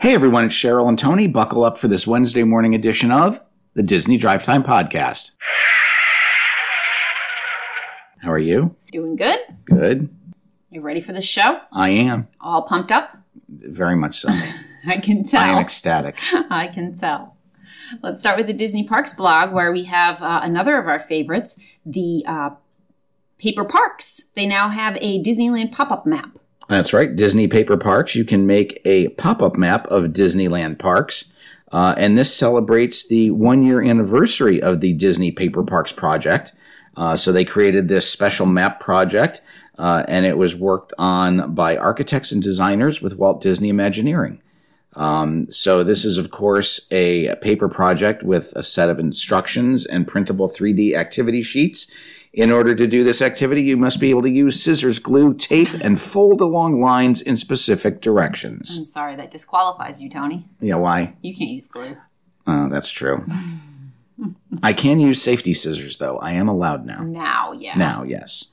Hey 0.00 0.14
everyone, 0.14 0.44
it's 0.44 0.54
Cheryl 0.54 0.88
and 0.88 0.96
Tony. 0.96 1.26
Buckle 1.26 1.64
up 1.64 1.76
for 1.76 1.88
this 1.88 2.06
Wednesday 2.06 2.44
morning 2.44 2.72
edition 2.72 3.10
of 3.10 3.40
the 3.74 3.82
Disney 3.82 4.16
Drive 4.16 4.44
Time 4.44 4.62
Podcast. 4.62 5.36
How 8.20 8.30
are 8.30 8.38
you? 8.38 8.76
Doing 8.92 9.16
good? 9.16 9.40
Good. 9.64 10.08
You 10.70 10.82
ready 10.82 11.00
for 11.00 11.12
the 11.12 11.20
show? 11.20 11.60
I 11.72 11.88
am. 11.90 12.28
All 12.40 12.62
pumped 12.62 12.92
up? 12.92 13.16
Very 13.48 13.96
much 13.96 14.18
so. 14.18 14.28
I 14.86 14.98
can 14.98 15.24
tell. 15.24 15.42
I 15.42 15.48
am 15.48 15.58
ecstatic. 15.58 16.16
I 16.48 16.68
can 16.68 16.94
tell. 16.96 17.36
Let's 18.00 18.20
start 18.20 18.36
with 18.36 18.46
the 18.46 18.52
Disney 18.52 18.86
Parks 18.86 19.14
blog, 19.14 19.52
where 19.52 19.72
we 19.72 19.84
have 19.84 20.22
uh, 20.22 20.40
another 20.44 20.78
of 20.78 20.86
our 20.86 21.00
favorites, 21.00 21.60
the 21.84 22.22
uh, 22.24 22.50
Paper 23.38 23.64
Parks. 23.64 24.30
They 24.36 24.46
now 24.46 24.68
have 24.68 24.96
a 25.00 25.20
Disneyland 25.24 25.72
pop 25.72 25.90
up 25.90 26.06
map. 26.06 26.38
That's 26.68 26.92
right. 26.92 27.14
Disney 27.14 27.48
Paper 27.48 27.78
Parks. 27.78 28.14
You 28.14 28.24
can 28.24 28.46
make 28.46 28.80
a 28.84 29.08
pop 29.08 29.42
up 29.42 29.56
map 29.56 29.86
of 29.86 30.12
Disneyland 30.12 30.78
parks. 30.78 31.32
Uh, 31.72 31.94
and 31.98 32.16
this 32.16 32.34
celebrates 32.34 33.06
the 33.08 33.30
one 33.30 33.62
year 33.62 33.82
anniversary 33.82 34.60
of 34.60 34.80
the 34.80 34.92
Disney 34.92 35.30
Paper 35.30 35.62
Parks 35.62 35.92
project. 35.92 36.52
Uh, 36.96 37.16
so 37.16 37.32
they 37.32 37.44
created 37.44 37.88
this 37.88 38.10
special 38.10 38.44
map 38.44 38.80
project, 38.80 39.40
uh, 39.78 40.04
and 40.08 40.26
it 40.26 40.36
was 40.36 40.56
worked 40.56 40.92
on 40.98 41.54
by 41.54 41.76
architects 41.76 42.32
and 42.32 42.42
designers 42.42 43.00
with 43.00 43.16
Walt 43.16 43.40
Disney 43.40 43.68
Imagineering. 43.68 44.42
Um, 44.94 45.46
so 45.50 45.84
this 45.84 46.04
is, 46.04 46.18
of 46.18 46.30
course, 46.30 46.88
a 46.90 47.36
paper 47.36 47.68
project 47.68 48.24
with 48.24 48.52
a 48.56 48.64
set 48.64 48.88
of 48.88 48.98
instructions 48.98 49.86
and 49.86 50.08
printable 50.08 50.48
3D 50.48 50.96
activity 50.96 51.42
sheets. 51.42 51.92
In 52.38 52.52
order 52.52 52.72
to 52.76 52.86
do 52.86 53.02
this 53.02 53.20
activity, 53.20 53.62
you 53.62 53.76
must 53.76 53.98
be 53.98 54.10
able 54.10 54.22
to 54.22 54.30
use 54.30 54.62
scissors, 54.62 55.00
glue, 55.00 55.34
tape, 55.34 55.70
and 55.80 56.00
fold 56.00 56.40
along 56.40 56.80
lines 56.80 57.20
in 57.20 57.36
specific 57.36 58.00
directions. 58.00 58.78
I'm 58.78 58.84
sorry, 58.84 59.16
that 59.16 59.32
disqualifies 59.32 60.00
you, 60.00 60.08
Tony. 60.08 60.46
Yeah, 60.60 60.76
why? 60.76 61.16
You 61.20 61.34
can't 61.34 61.50
use 61.50 61.66
glue. 61.66 61.96
Oh, 62.46 62.68
that's 62.68 62.92
true. 62.92 63.26
I 64.62 64.72
can 64.72 65.00
use 65.00 65.20
safety 65.20 65.52
scissors, 65.52 65.98
though. 65.98 66.18
I 66.18 66.30
am 66.30 66.48
allowed 66.48 66.86
now. 66.86 67.02
Now, 67.02 67.54
yeah. 67.54 67.76
Now, 67.76 68.04
yes. 68.04 68.52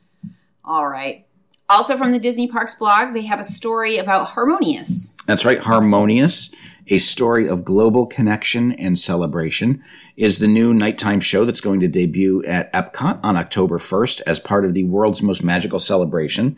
All 0.63 0.87
right. 0.87 1.27
Also 1.67 1.97
from 1.97 2.11
the 2.11 2.19
Disney 2.19 2.47
Parks 2.47 2.75
blog, 2.75 3.13
they 3.13 3.23
have 3.23 3.39
a 3.39 3.43
story 3.43 3.97
about 3.97 4.29
Harmonious. 4.29 5.15
That's 5.25 5.45
right. 5.45 5.59
Harmonious, 5.59 6.53
a 6.87 6.99
story 6.99 7.49
of 7.49 7.65
global 7.65 8.05
connection 8.05 8.71
and 8.73 8.99
celebration, 8.99 9.83
is 10.15 10.37
the 10.37 10.47
new 10.47 10.73
nighttime 10.73 11.19
show 11.19 11.43
that's 11.43 11.61
going 11.61 11.79
to 11.79 11.87
debut 11.87 12.43
at 12.45 12.71
Epcot 12.71 13.19
on 13.23 13.35
October 13.35 13.79
1st 13.79 14.21
as 14.27 14.39
part 14.39 14.63
of 14.63 14.75
the 14.75 14.83
world's 14.83 15.23
most 15.23 15.43
magical 15.43 15.79
celebration. 15.79 16.55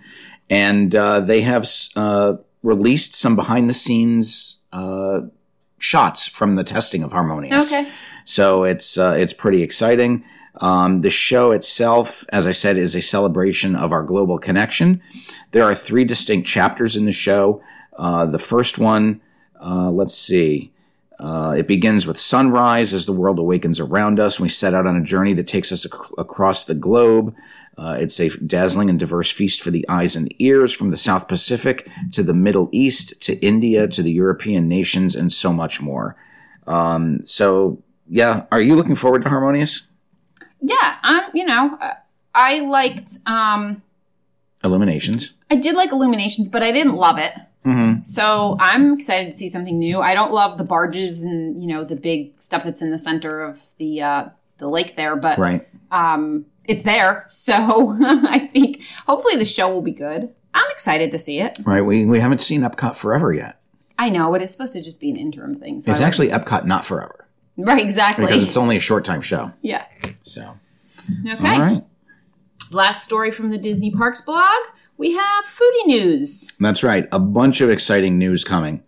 And 0.50 0.94
uh, 0.94 1.22
they 1.22 1.42
have 1.42 1.70
uh, 1.96 2.34
released 2.62 3.16
some 3.16 3.36
behind 3.36 3.70
the 3.70 3.74
scenes 3.74 4.62
uh, 4.74 5.22
shots 5.80 6.28
from 6.28 6.56
the 6.56 6.64
testing 6.64 7.04
of 7.04 7.14
Harmonious. 7.14 7.74
Okay. 7.74 7.90
So 8.26 8.66
it's 8.66 8.98
uh, 8.98 9.16
it's 9.18 9.32
pretty 9.32 9.64
exciting. 9.64 10.26
Um, 10.60 11.02
the 11.02 11.10
show 11.10 11.52
itself, 11.52 12.26
as 12.30 12.48
I 12.48 12.52
said, 12.52 12.78
is 12.78 12.96
a 12.96 13.02
celebration 13.02 13.76
of 13.76 13.92
our 13.92 14.04
global 14.04 14.40
connection. 14.40 15.02
There 15.52 15.64
are 15.64 15.76
three 15.76 16.04
distinct 16.04 16.48
chapters 16.48 16.96
in 16.96 17.06
the 17.06 17.12
show. 17.12 17.62
Uh, 17.98 18.26
the 18.26 18.40
first 18.40 18.80
one, 18.80 19.22
uh, 19.64 19.92
let's 19.92 20.16
see, 20.18 20.72
uh, 21.20 21.56
it 21.58 21.68
begins 21.68 22.06
with 22.06 22.20
sunrise 22.20 22.94
as 22.94 23.06
the 23.06 23.12
world 23.14 23.40
awakens 23.40 23.80
around 23.80 24.20
us. 24.20 24.40
We 24.40 24.50
set 24.50 24.74
out 24.74 24.86
on 24.86 24.96
a 24.96 25.04
journey 25.04 25.34
that 25.34 25.48
takes 25.48 25.72
us 25.72 25.86
ac- 25.86 26.14
across 26.18 26.66
the 26.66 26.76
globe. 26.76 27.36
Uh, 27.78 27.98
it's 28.00 28.20
a 28.20 28.30
dazzling 28.30 28.90
and 28.90 29.00
diverse 29.00 29.32
feast 29.32 29.62
for 29.62 29.72
the 29.72 29.88
eyes 29.90 30.16
and 30.16 30.34
ears 30.40 30.74
from 30.74 30.92
the 30.92 30.98
South 30.98 31.28
Pacific 31.28 31.88
to 32.12 32.24
the 32.24 32.34
Middle 32.34 32.70
East 32.72 33.22
to 33.24 33.38
India 33.46 33.88
to 33.88 34.02
the 34.04 34.12
European 34.12 34.68
nations 34.68 35.16
and 35.16 35.32
so 35.32 35.54
much 35.54 35.82
more. 35.82 36.16
Um, 36.66 37.24
so, 37.24 37.82
yeah, 38.10 38.46
are 38.52 38.62
you 38.62 38.76
looking 38.76 38.96
forward 38.96 39.24
to 39.24 39.30
Harmonious? 39.30 39.88
Yeah, 40.62 40.96
I'm, 41.04 41.30
you 41.34 41.46
know, 41.46 41.78
uh, 41.82 41.94
I 42.34 42.60
liked, 42.60 43.18
um, 43.26 43.82
Illuminations. 44.64 45.34
I 45.52 45.56
did 45.56 45.76
like 45.76 45.92
Illuminations, 45.92 46.48
but 46.48 46.64
I 46.64 46.72
didn't 46.72 46.96
love 46.96 47.18
it. 47.20 47.34
Mm-hmm. 47.66 48.04
So 48.06 48.58
I'm 48.60 48.94
excited 48.94 49.32
to 49.32 49.38
see 49.38 49.50
something 49.50 49.78
new. 49.78 50.00
I 50.02 50.14
don't 50.14 50.32
love 50.32 50.58
the 50.58 50.64
barges 50.64 51.22
and 51.22 51.62
you 51.62 51.68
know 51.68 51.84
the 51.84 51.96
big 51.98 52.40
stuff 52.40 52.64
that's 52.64 52.82
in 52.82 52.92
the 52.92 53.00
center 53.00 53.44
of 53.44 53.62
the 53.78 54.02
uh, 54.02 54.30
the 54.58 54.68
lake 54.70 54.96
there, 54.96 55.16
but 55.18 55.38
Right. 55.38 55.68
um, 55.92 56.46
it's 56.66 56.84
there. 56.84 57.26
So 57.28 57.96
I 58.02 58.40
think 58.40 58.82
hopefully 59.06 59.36
the 59.36 59.46
show 59.46 59.70
will 59.70 59.82
be 59.82 59.92
good. 59.92 60.34
I'm 60.54 60.72
excited 60.72 61.12
to 61.12 61.20
see 61.20 61.40
it. 61.40 61.60
Right. 61.66 61.82
We, 61.82 62.06
we 62.06 62.20
haven't 62.20 62.40
seen 62.42 62.62
Epcot 62.62 62.96
forever 62.96 63.32
yet. 63.34 63.60
I 64.00 64.10
know 64.10 64.34
it 64.34 64.42
is 64.42 64.52
supposed 64.52 64.74
to 64.74 64.82
just 64.82 65.00
be 65.02 65.10
an 65.12 65.18
interim 65.18 65.54
thing. 65.56 65.82
So 65.82 65.92
It's 65.92 66.00
I 66.02 66.08
actually 66.08 66.30
Epcot 66.30 66.66
not 66.66 66.86
forever 66.86 67.27
right, 67.58 67.82
exactly. 67.82 68.26
because 68.26 68.44
it's 68.44 68.58
only 68.58 68.76
a 68.78 68.80
short 68.80 69.04
time 69.06 69.22
show. 69.22 69.52
yeah. 69.62 69.86
So, 70.22 70.58
Okay. 71.26 71.48
all 71.48 71.60
right. 71.60 71.84
Last 72.72 73.04
story 73.04 73.32
from 73.32 73.50
the 73.50 73.58
Disney 73.58 73.92
Parks 73.92 74.22
blog. 74.22 74.44
We 74.98 75.14
have 75.16 75.46
foodie 75.46 75.86
news. 75.88 76.52
That's 76.60 76.84
right. 76.84 77.08
A 77.12 77.20
bunch 77.20 77.62
of 77.62 77.70
exciting 77.70 78.18
news 78.18 78.44
coming. 78.44 78.84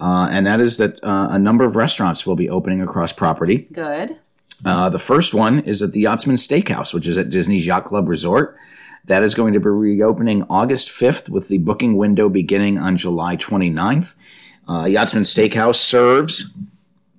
Uh, 0.00 0.28
and 0.30 0.46
that 0.46 0.58
is 0.60 0.78
that 0.78 1.02
uh, 1.04 1.28
a 1.30 1.38
number 1.38 1.64
of 1.64 1.76
restaurants 1.76 2.26
will 2.26 2.34
be 2.36 2.48
opening 2.48 2.80
across 2.80 3.12
property. 3.12 3.68
Good. 3.72 4.16
Uh, 4.64 4.88
the 4.88 4.98
first 4.98 5.32
one 5.34 5.60
is 5.60 5.80
at 5.82 5.92
the 5.92 6.00
Yachtsman 6.00 6.36
Steakhouse, 6.36 6.92
which 6.94 7.06
is 7.06 7.16
at 7.18 7.28
Disney's 7.30 7.66
Yacht 7.66 7.84
Club 7.84 8.08
Resort. 8.08 8.56
That 9.04 9.22
is 9.22 9.34
going 9.34 9.52
to 9.54 9.60
be 9.60 9.68
reopening 9.68 10.44
August 10.50 10.88
5th 10.88 11.28
with 11.28 11.48
the 11.48 11.58
booking 11.58 11.96
window 11.96 12.28
beginning 12.28 12.78
on 12.78 12.96
July 12.96 13.36
29th. 13.36 14.16
Uh, 14.68 14.84
Yachtsman 14.86 15.22
Steakhouse 15.24 15.76
serves. 15.76 16.54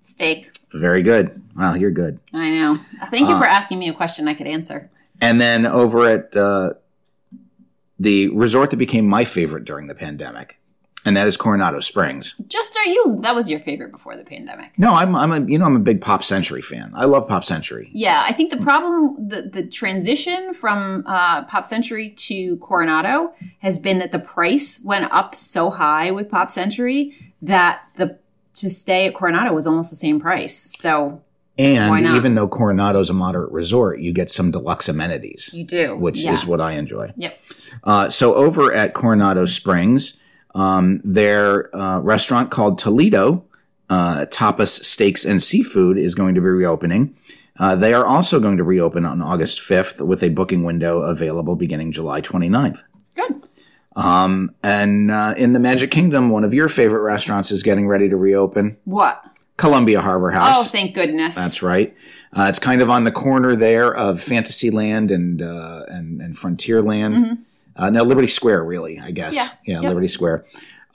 Steak. 0.04 0.51
Very 0.74 1.04
good. 1.04 1.42
Wow, 1.56 1.74
you're 1.74 1.92
good. 1.92 2.20
I 2.34 2.50
know. 2.50 2.78
Thank 3.10 3.28
you 3.28 3.38
for 3.38 3.46
asking 3.46 3.80
me 3.80 3.90
a 3.90 3.94
question 3.94 4.28
I 4.28 4.34
could 4.34 4.48
answer. 4.48 4.90
And 5.20 5.40
then 5.40 5.66
over 5.66 6.08
at 6.08 6.36
uh, 6.36 6.74
the 8.00 8.30
resort 8.30 8.72
that 8.72 8.78
became 8.78 9.08
my 9.08 9.24
favorite 9.24 9.66
during 9.66 9.88
the 9.88 9.96
pandemic, 9.96 10.60
and 11.06 11.16
that 11.18 11.28
is 11.28 11.38
Coronado 11.38 11.80
Springs. 11.80 12.36
Just 12.48 12.76
are 12.78 12.86
you? 12.86 13.20
That 13.22 13.36
was 13.36 13.50
your 13.50 13.60
favorite 13.60 13.92
before 13.92 14.16
the 14.16 14.24
pandemic. 14.24 14.78
No, 14.78 14.94
I'm, 14.94 15.16
I'm 15.16 15.32
a 15.32 15.42
you 15.42 15.60
know 15.60 15.66
I'm 15.66 15.76
a 15.76 15.80
big 15.80 16.02
Pop 16.02 16.24
Century 16.24 16.62
fan. 16.62 16.92
I 16.96 17.06
love 17.06 17.28
Pop 17.28 17.44
Century. 17.44 17.90
Yeah, 17.94 18.24
I 18.26 18.34
think 18.34 18.52
the 18.52 18.58
problem, 18.58 19.28
the, 19.28 19.44
the 19.44 19.68
transition 19.68 20.54
from 20.54 21.04
uh, 21.06 21.44
Pop 21.46 21.66
Century 21.66 22.12
to 22.12 22.58
Coronado 22.58 23.34
has 23.60 23.78
been 23.78 24.00
that 24.00 24.12
the 24.12 24.20
price 24.20 24.82
went 24.84 25.12
up 25.12 25.36
so 25.36 25.70
high 25.70 26.12
with 26.12 26.30
Pop 26.30 26.50
Century 26.50 27.14
that 27.42 27.82
the 27.98 28.18
to 28.56 28.70
stay 28.70 29.08
at 29.08 29.14
Coronado 29.14 29.54
was 29.54 29.68
almost 29.68 29.90
the 29.90 29.96
same 29.96 30.20
price. 30.20 30.76
So 30.78 31.22
And 31.58 32.18
even 32.18 32.36
though 32.36 32.48
Coronado's 32.48 33.10
a 33.10 33.14
moderate 33.14 33.52
resort, 33.52 34.00
you 34.00 34.14
get 34.14 34.30
some 34.30 34.52
deluxe 34.52 34.90
amenities, 34.90 35.52
you 35.54 35.64
do, 35.64 35.96
which 35.98 36.24
yeah. 36.24 36.34
is 36.34 36.46
what 36.46 36.62
I 36.62 36.74
enjoy. 36.74 37.14
Yep. 37.16 37.40
Uh, 37.84 38.10
so 38.10 38.36
over 38.36 38.74
at 38.74 38.94
Coronado 38.94 39.46
Springs, 39.46 40.20
um, 40.56 41.02
their 41.04 41.74
uh, 41.76 42.00
restaurant 42.00 42.52
called 42.52 42.78
Toledo 42.78 43.46
uh, 43.92 44.26
Tapas 44.28 44.84
Steaks 44.86 45.26
and 45.26 45.44
Seafood 45.44 45.98
is 45.98 46.16
going 46.16 46.34
to 46.36 46.42
be 46.42 46.48
reopening. 46.48 47.16
Uh, 47.60 47.76
they 47.76 47.94
are 47.94 48.06
also 48.06 48.40
going 48.40 48.58
to 48.58 48.64
reopen 48.64 49.06
on 49.06 49.22
August 49.22 49.60
5th 49.60 50.02
with 50.06 50.24
a 50.24 50.30
booking 50.30 50.64
window 50.64 51.02
available 51.02 51.56
beginning 51.56 51.92
July 51.92 52.22
29th. 52.22 52.84
Good. 53.16 53.48
Um, 53.96 54.56
and 54.64 55.12
uh, 55.12 55.34
in 55.38 55.54
the 55.54 55.60
Magic 55.60 55.92
Kingdom, 55.92 56.30
one 56.30 56.44
of 56.44 56.54
your 56.54 56.70
favorite 56.70 57.02
restaurants 57.02 57.52
is 57.52 57.62
getting 57.64 57.88
ready 57.88 58.08
to 58.10 58.16
reopen 58.16 58.78
What? 58.86 59.24
Columbia 59.58 60.02
Harbor 60.02 60.32
House. 60.32 60.56
Oh, 60.58 60.64
thank 60.64 60.96
goodness. 60.96 61.36
That's 61.36 61.62
right. 61.62 61.96
Uh, 62.36 62.46
it's 62.50 62.60
kind 62.60 62.82
of 62.82 62.90
on 62.90 63.04
the 63.04 63.12
corner 63.12 63.56
there 63.56 63.94
of 63.94 64.24
Fantasyland 64.24 65.12
and 65.12 65.42
uh, 65.42 65.84
and, 65.90 66.22
and 66.22 66.36
Frontierland. 66.36 67.40
Uh, 67.76 67.90
no, 67.90 68.04
Liberty 68.04 68.28
Square, 68.28 68.64
really, 68.64 69.00
I 69.00 69.12
guess. 69.12 69.38
Mm-hmm. 69.38 69.72
Yeah. 69.72 69.82
Yep. 69.82 69.84
Liberty 69.90 70.08
Square. 70.08 70.46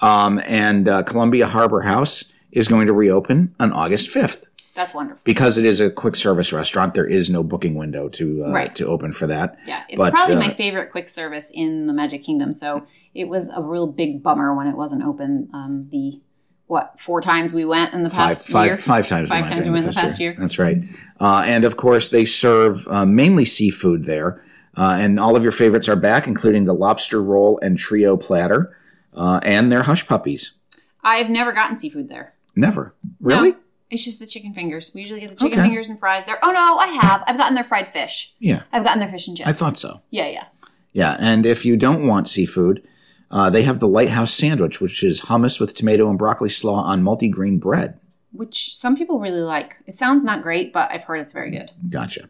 Um, 0.00 0.40
and 0.46 0.88
uh, 0.88 1.02
Columbia 1.02 1.46
Harbor 1.46 1.82
House 1.82 2.32
is 2.52 2.68
going 2.68 2.86
to 2.86 2.92
reopen 2.92 3.54
on 3.60 3.72
August 3.72 4.08
5th. 4.08 4.45
That's 4.76 4.92
wonderful. 4.94 5.22
Because 5.24 5.56
it 5.58 5.64
is 5.64 5.80
a 5.80 5.90
quick 5.90 6.14
service 6.14 6.52
restaurant, 6.52 6.94
there 6.94 7.06
is 7.06 7.30
no 7.30 7.42
booking 7.42 7.74
window 7.74 8.08
to 8.10 8.44
uh, 8.44 8.50
Right. 8.52 8.74
to 8.76 8.86
open 8.86 9.10
for 9.10 9.26
that. 9.26 9.56
Yeah, 9.66 9.82
it's 9.88 9.96
But, 9.98 10.12
probably 10.12 10.36
uh, 10.36 10.40
my 10.40 10.54
favorite 10.54 10.92
quick 10.92 11.08
service 11.08 11.50
in 11.54 11.86
the 11.86 11.92
Magic 11.94 12.22
Kingdom. 12.22 12.52
So 12.52 12.86
it 13.14 13.26
was 13.28 13.48
a 13.48 13.62
real 13.62 13.86
big 13.86 14.22
bummer 14.22 14.54
when 14.54 14.66
it 14.66 14.76
wasn't 14.76 15.02
open. 15.02 15.48
Um, 15.54 15.88
the 15.90 16.20
what 16.66 17.00
four 17.00 17.20
times 17.20 17.54
we 17.54 17.64
went 17.64 17.94
in 17.94 18.02
the 18.02 18.10
past 18.10 18.48
five, 18.48 18.66
year? 18.66 18.76
five 18.76 19.06
times. 19.08 19.28
Five 19.28 19.44
we 19.44 19.50
times 19.50 19.66
we 19.66 19.72
went 19.72 19.86
the 19.86 19.92
past 19.92 20.20
year. 20.20 20.34
That's 20.36 20.58
right. 20.58 20.78
Uh, 21.20 21.42
and 21.46 21.64
of 21.64 21.76
course, 21.76 22.10
they 22.10 22.24
serve 22.24 22.86
uh, 22.88 23.06
mainly 23.06 23.44
seafood 23.44 24.04
there. 24.04 24.42
Uh, 24.76 24.98
and 25.00 25.18
all 25.18 25.36
of 25.36 25.42
your 25.42 25.52
favorites 25.52 25.88
are 25.88 25.96
back, 25.96 26.26
including 26.26 26.64
the 26.66 26.74
lobster 26.74 27.22
roll 27.22 27.58
and 27.62 27.78
trio 27.78 28.14
platter, 28.16 28.76
uh, 29.14 29.40
and 29.42 29.72
their 29.72 29.84
hush 29.84 30.06
puppies. 30.06 30.60
I've 31.02 31.30
never 31.30 31.52
gotten 31.52 31.76
seafood 31.76 32.10
there. 32.10 32.34
Never. 32.56 32.94
Really? 33.20 33.52
No, 33.52 33.56
it's 33.90 34.04
just 34.04 34.18
the 34.20 34.26
chicken 34.26 34.52
fingers. 34.54 34.90
We 34.94 35.00
usually 35.02 35.20
get 35.20 35.30
the 35.30 35.36
chicken 35.36 35.58
Okay. 35.58 35.68
fingers 35.68 35.90
and 35.90 35.98
fries 35.98 36.26
there. 36.26 36.38
Oh 36.42 36.50
no, 36.50 36.78
I 36.78 36.86
have. 36.88 37.22
I've 37.26 37.38
gotten 37.38 37.54
their 37.54 37.64
fried 37.64 37.88
fish. 37.88 38.34
Yeah, 38.38 38.62
I've 38.72 38.84
gotten 38.84 39.00
their 39.00 39.08
fish 39.10 39.28
and 39.28 39.36
chips. 39.36 39.48
I 39.48 39.52
thought 39.52 39.76
so. 39.78 40.00
Yeah, 40.10 40.28
yeah. 40.28 40.44
Yeah, 40.92 41.16
and 41.20 41.44
if 41.46 41.64
you 41.66 41.76
don't 41.76 42.06
want 42.06 42.28
seafood, 42.28 42.82
Uh, 43.28 43.50
they 43.50 43.62
have 43.64 43.80
the 43.80 43.88
Lighthouse 43.88 44.32
Sandwich, 44.32 44.80
which 44.80 45.02
is 45.02 45.22
hummus 45.22 45.58
with 45.58 45.74
tomato 45.74 46.08
and 46.08 46.16
broccoli 46.16 46.48
slaw 46.48 46.82
on 46.84 47.02
multigrain 47.02 47.58
bread. 47.58 47.98
which 48.32 48.74
some 48.76 48.94
people 48.96 49.18
really 49.18 49.40
like. 49.40 49.76
It 49.86 49.94
sounds 49.94 50.22
not 50.22 50.42
great, 50.42 50.70
but 50.72 50.90
I've 50.92 51.04
heard 51.04 51.20
it's 51.20 51.32
very 51.32 51.50
good. 51.50 51.70
Gotcha. 51.90 52.28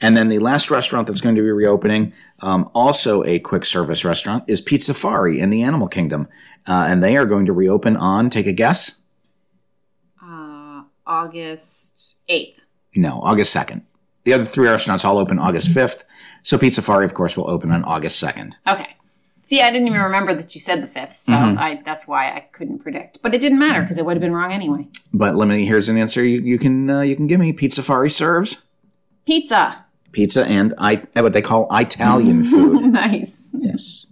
And 0.00 0.16
then 0.16 0.28
the 0.28 0.38
last 0.38 0.70
restaurant 0.70 1.08
that's 1.08 1.20
going 1.20 1.34
to 1.34 1.42
be 1.42 1.50
reopening, 1.50 2.12
um, 2.38 2.70
also 2.72 3.24
a 3.24 3.40
quick 3.40 3.64
service 3.66 4.04
restaurant, 4.04 4.44
is 4.46 4.62
Pizzafari 4.62 5.38
in 5.38 5.50
the 5.50 5.62
Animal 5.62 5.88
Kingdom. 5.88 6.28
Uh, 6.68 6.84
and 6.88 7.02
they 7.02 7.16
are 7.16 7.26
going 7.26 7.46
to 7.46 7.52
reopen 7.52 7.96
on, 7.96 8.30
take 8.30 8.46
a 8.46 8.52
guess? 8.52 8.99
Uh, 11.10 11.14
August 11.14 12.22
8th. 12.28 12.60
No, 12.96 13.20
August 13.22 13.54
2nd. 13.54 13.82
The 14.24 14.32
other 14.32 14.44
three 14.44 14.68
restaurants 14.68 15.04
all 15.04 15.18
open 15.18 15.38
August 15.38 15.68
5th. 15.68 16.04
So 16.42 16.56
Pizzafari, 16.56 17.04
of 17.04 17.14
course, 17.14 17.36
will 17.36 17.50
open 17.50 17.70
on 17.72 17.84
August 17.84 18.22
2nd. 18.22 18.52
Okay. 18.68 18.86
See, 19.42 19.60
I 19.60 19.70
didn't 19.72 19.88
even 19.88 20.00
remember 20.00 20.32
that 20.34 20.54
you 20.54 20.60
said 20.60 20.80
the 20.82 20.86
5th, 20.86 21.16
so 21.16 21.34
I, 21.34 21.82
that's 21.84 22.06
why 22.06 22.30
I 22.30 22.40
couldn't 22.52 22.78
predict. 22.78 23.18
But 23.22 23.34
it 23.34 23.40
didn't 23.40 23.58
matter 23.58 23.80
because 23.82 23.98
it 23.98 24.04
would 24.06 24.14
have 24.16 24.20
been 24.20 24.32
wrong 24.32 24.52
anyway. 24.52 24.86
But 25.12 25.34
let 25.34 25.48
me, 25.48 25.66
here's 25.66 25.88
an 25.88 25.98
answer 25.98 26.24
you, 26.24 26.40
you 26.40 26.56
can 26.58 26.88
uh, 26.88 27.00
you 27.00 27.16
can 27.16 27.26
give 27.26 27.40
me. 27.40 27.52
Pizzafari 27.52 28.12
serves 28.12 28.62
Pizza. 29.26 29.84
pizza 30.12 30.46
and 30.46 30.72
I, 30.78 31.02
what 31.14 31.32
they 31.32 31.42
call 31.42 31.66
Italian 31.72 32.44
food. 32.50 32.92
nice. 32.92 33.54
yes. 33.58 34.06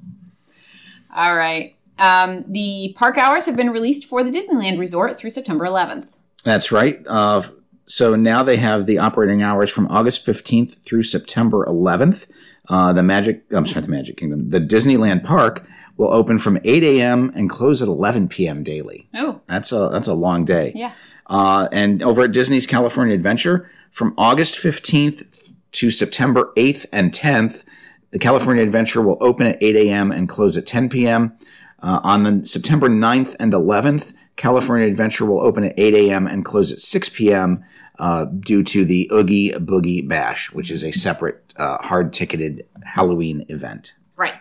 All 1.15 1.37
right. 1.37 1.77
Um, 2.01 2.45
the 2.49 2.95
park 2.97 3.17
hours 3.17 3.47
have 3.47 3.57
been 3.57 3.71
released 3.71 4.05
for 4.07 4.25
the 4.25 4.31
Disneyland 4.33 4.79
Resort 4.79 5.19
through 5.19 5.31
September 5.31 5.65
11th. 5.65 6.15
That's 6.49 6.73
right. 6.73 6.99
Uh, 7.07 7.43
so 7.85 8.17
now 8.17 8.43
they 8.43 8.57
have 8.57 8.87
the 8.87 8.97
operating 8.97 9.43
hours 9.43 9.71
from 9.71 9.87
August 9.89 10.27
15th 10.27 10.83
through 10.83 11.03
September 11.03 11.67
11th. 11.67 12.27
Uh, 12.71 12.95
the 12.95 13.03
Magic, 13.03 13.45
I'm 13.51 13.67
sorry, 13.67 13.83
the 13.85 13.91
Magic 13.91 14.17
Kingdom, 14.17 14.49
the 14.49 14.59
Disneyland 14.61 15.25
Park 15.25 15.67
will 15.99 16.11
open 16.11 16.39
from 16.39 16.59
8 16.65 16.83
a.m. 16.85 17.31
and 17.35 17.51
close 17.51 17.83
at 17.83 17.89
11 17.89 18.29
p.m. 18.29 18.63
daily. 18.63 19.11
Oh, 19.15 19.43
That's 19.47 19.73
a 19.73 19.91
that's 19.93 20.09
a 20.09 20.15
long 20.15 20.47
day. 20.47 20.73
yeah. 20.75 20.93
Uh, 21.27 21.69
and 21.71 22.03
over 22.03 22.23
at 22.23 22.33
Disney's 22.33 22.67
California 22.67 23.15
Adventure, 23.15 23.71
from 23.91 24.15
August 24.17 24.55
15th 24.55 25.53
to 25.73 25.91
September 25.91 26.51
8th 26.57 26.87
and 26.93 27.13
10th, 27.13 27.67
the 28.11 28.19
California 28.19 28.63
Adventure 28.63 29.03
will 29.03 29.19
open 29.21 29.47
at 29.47 29.63
8 29.63 29.77
a.m. 29.77 30.11
and 30.11 30.31
close 30.31 30.57
at 30.57 30.67
10 30.67 30.89
p.m. 30.89 31.37
Uh, 31.83 32.01
on 32.03 32.23
the 32.23 32.47
September 32.47 32.89
9th 32.89 33.37
and 33.39 33.53
11th, 33.53 34.15
California 34.39 34.87
Adventure 34.87 35.27
will 35.27 35.41
open 35.41 35.65
at 35.65 35.75
8 35.77 35.95
a.m. 35.95 36.27
and 36.27 36.45
close 36.45 36.73
at 36.73 36.79
6 36.79 37.09
p.m. 37.11 37.65
Uh, 37.99 38.25
due 38.25 38.63
to 38.63 38.85
the 38.85 39.11
Oogie 39.13 39.51
Boogie 39.53 40.07
Bash, 40.07 40.53
which 40.53 40.71
is 40.71 40.85
a 40.85 40.93
separate 40.93 41.53
uh, 41.57 41.79
hard 41.79 42.13
ticketed 42.15 42.65
Halloween 42.85 43.45
event. 43.49 43.95
Right. 44.17 44.35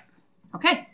Okay. 0.55 0.87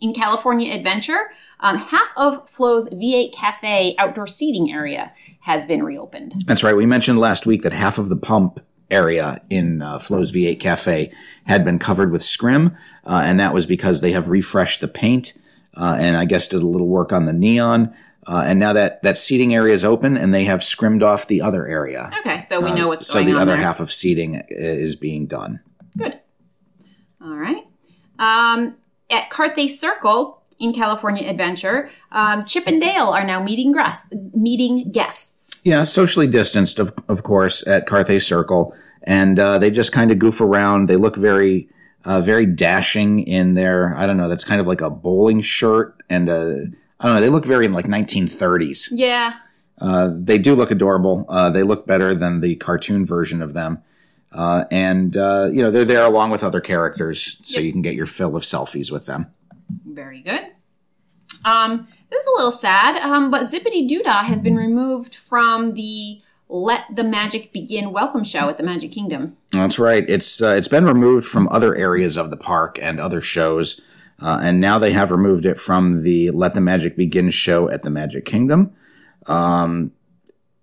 In 0.00 0.12
California 0.12 0.74
Adventure, 0.74 1.30
um, 1.60 1.78
half 1.78 2.12
of 2.16 2.48
Flo's 2.50 2.88
V8 2.90 3.32
Cafe 3.32 3.94
outdoor 3.98 4.26
seating 4.26 4.70
area 4.70 5.12
has 5.42 5.64
been 5.64 5.84
reopened. 5.84 6.34
That's 6.46 6.64
right. 6.64 6.76
We 6.76 6.86
mentioned 6.86 7.20
last 7.20 7.46
week 7.46 7.62
that 7.62 7.72
half 7.72 7.98
of 7.98 8.08
the 8.08 8.16
pump 8.16 8.58
area 8.90 9.40
in 9.48 9.80
uh, 9.80 10.00
Flo's 10.00 10.32
V8 10.32 10.58
Cafe 10.58 11.12
had 11.46 11.64
been 11.64 11.78
covered 11.78 12.10
with 12.10 12.24
scrim, 12.24 12.76
uh, 13.06 13.22
and 13.24 13.38
that 13.38 13.54
was 13.54 13.64
because 13.64 14.00
they 14.00 14.10
have 14.10 14.28
refreshed 14.28 14.80
the 14.80 14.88
paint 14.88 15.38
uh, 15.76 15.96
and 16.00 16.16
I 16.16 16.24
guess 16.24 16.48
did 16.48 16.62
a 16.62 16.66
little 16.66 16.88
work 16.88 17.12
on 17.12 17.24
the 17.24 17.32
neon. 17.32 17.94
Uh, 18.26 18.44
and 18.46 18.58
now 18.58 18.72
that 18.72 19.02
that 19.02 19.18
seating 19.18 19.54
area 19.54 19.74
is 19.74 19.84
open, 19.84 20.16
and 20.16 20.32
they 20.32 20.44
have 20.44 20.64
scrimmed 20.64 21.02
off 21.02 21.26
the 21.26 21.42
other 21.42 21.66
area. 21.66 22.10
Okay, 22.20 22.40
so 22.40 22.58
we 22.58 22.72
know 22.72 22.88
what's 22.88 23.06
so 23.06 23.14
going 23.14 23.26
on. 23.26 23.30
So 23.30 23.34
the 23.34 23.42
other 23.42 23.52
there. 23.52 23.62
half 23.62 23.80
of 23.80 23.92
seating 23.92 24.42
is 24.48 24.96
being 24.96 25.26
done. 25.26 25.60
Good. 25.96 26.18
All 27.20 27.36
right. 27.36 27.64
Um, 28.18 28.76
at 29.10 29.30
Carthay 29.30 29.68
Circle 29.68 30.42
in 30.58 30.72
California 30.72 31.28
Adventure, 31.28 31.90
um, 32.12 32.44
Chip 32.44 32.66
and 32.66 32.80
Dale 32.80 33.08
are 33.08 33.24
now 33.24 33.42
meeting, 33.42 33.72
grass, 33.72 34.10
meeting 34.32 34.90
guests. 34.90 35.60
Yeah, 35.64 35.84
socially 35.84 36.26
distanced, 36.26 36.78
of 36.78 36.94
of 37.08 37.22
course, 37.24 37.66
at 37.66 37.86
Carthay 37.86 38.22
Circle, 38.22 38.74
and 39.02 39.38
uh, 39.38 39.58
they 39.58 39.70
just 39.70 39.92
kind 39.92 40.10
of 40.10 40.18
goof 40.18 40.40
around. 40.40 40.88
They 40.88 40.96
look 40.96 41.16
very, 41.16 41.68
uh, 42.04 42.20
very 42.20 42.46
dashing 42.46 43.20
in 43.26 43.54
their. 43.54 43.94
I 43.96 44.06
don't 44.06 44.16
know. 44.16 44.28
That's 44.28 44.44
kind 44.44 44.60
of 44.60 44.66
like 44.66 44.80
a 44.80 44.90
bowling 44.90 45.40
shirt, 45.40 45.96
and 46.10 46.28
uh, 46.28 46.54
I 47.00 47.06
don't 47.06 47.16
know. 47.16 47.20
They 47.20 47.28
look 47.30 47.44
very 47.46 47.68
like 47.68 47.86
1930s. 47.86 48.88
Yeah. 48.92 49.34
Uh, 49.80 50.10
they 50.14 50.38
do 50.38 50.54
look 50.54 50.70
adorable. 50.70 51.26
Uh, 51.28 51.50
they 51.50 51.62
look 51.62 51.86
better 51.86 52.14
than 52.14 52.40
the 52.40 52.54
cartoon 52.56 53.04
version 53.04 53.42
of 53.42 53.54
them, 53.54 53.82
uh, 54.32 54.64
and 54.70 55.16
uh, 55.16 55.48
you 55.52 55.62
know 55.62 55.70
they're 55.70 55.84
there 55.84 56.04
along 56.04 56.30
with 56.30 56.44
other 56.44 56.60
characters, 56.60 57.38
so 57.42 57.58
Yep. 57.58 57.64
you 57.66 57.72
can 57.72 57.82
get 57.82 57.94
your 57.94 58.06
fill 58.06 58.36
of 58.36 58.42
selfies 58.44 58.92
with 58.92 59.06
them. 59.06 59.26
Very 59.86 60.20
good. 60.20 60.46
Um, 61.44 61.88
this 62.10 62.22
is 62.22 62.28
a 62.28 62.36
little 62.36 62.52
sad, 62.52 62.96
um, 63.02 63.30
but 63.30 63.42
Zippity 63.42 63.88
Doodah 63.88 64.22
has 64.24 64.40
been 64.40 64.56
removed 64.56 65.14
from 65.16 65.74
the 65.74 66.20
Let 66.54 66.94
the 66.94 67.02
Magic 67.02 67.52
Begin 67.52 67.90
welcome 67.90 68.22
show 68.22 68.48
at 68.48 68.58
the 68.58 68.62
Magic 68.62 68.92
Kingdom. 68.92 69.36
That's 69.50 69.76
right. 69.76 70.08
It's 70.08 70.40
uh, 70.40 70.54
it's 70.56 70.68
been 70.68 70.84
removed 70.84 71.26
from 71.26 71.48
other 71.48 71.74
areas 71.74 72.16
of 72.16 72.30
the 72.30 72.36
park 72.36 72.78
and 72.80 73.00
other 73.00 73.20
shows, 73.20 73.80
uh, 74.22 74.38
and 74.40 74.60
now 74.60 74.78
they 74.78 74.92
have 74.92 75.10
removed 75.10 75.46
it 75.46 75.58
from 75.58 76.04
the 76.04 76.30
Let 76.30 76.54
the 76.54 76.60
Magic 76.60 76.96
Begin 76.96 77.30
show 77.30 77.68
at 77.68 77.82
the 77.82 77.90
Magic 77.90 78.24
Kingdom. 78.24 78.72
Um, 79.26 79.90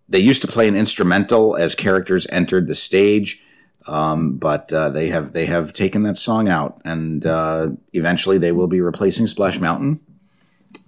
they 0.08 0.20
used 0.20 0.42
to 0.44 0.48
play 0.48 0.66
an 0.70 0.78
instrumental 0.78 1.58
as 1.58 1.76
characters 1.76 2.26
entered 2.30 2.68
the 2.68 2.76
stage, 2.76 3.46
um, 3.86 4.38
but 4.38 4.72
uh, 4.72 4.92
they 4.92 5.10
have 5.10 5.34
they 5.34 5.48
have 5.48 5.74
taken 5.74 6.04
that 6.04 6.18
song 6.18 6.48
out, 6.48 6.82
and 6.86 7.26
uh, 7.26 7.68
eventually 7.92 8.38
they 8.38 8.54
will 8.54 8.68
be 8.68 8.80
replacing 8.80 9.28
Splash 9.28 9.60
Mountain 9.60 10.00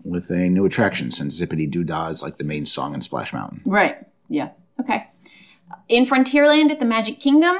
with 0.05 0.29
a 0.29 0.47
new 0.47 0.63
attraction 0.63 1.11
since 1.11 1.41
Zippity 1.41 1.69
Doo 1.69 1.83
Dah 1.83 2.07
is 2.07 2.23
like 2.23 2.37
the 2.37 2.45
main 2.45 2.65
song 2.65 2.93
in 2.93 3.01
Splash 3.01 3.33
Mountain. 3.33 3.63
Right. 3.65 3.97
Yeah. 4.29 4.51
Okay. 4.83 5.07
In 5.89 6.05
Frontierland 6.05 6.69
at 6.71 6.79
the 6.79 6.85
Magic 6.85 7.19
Kingdom, 7.19 7.57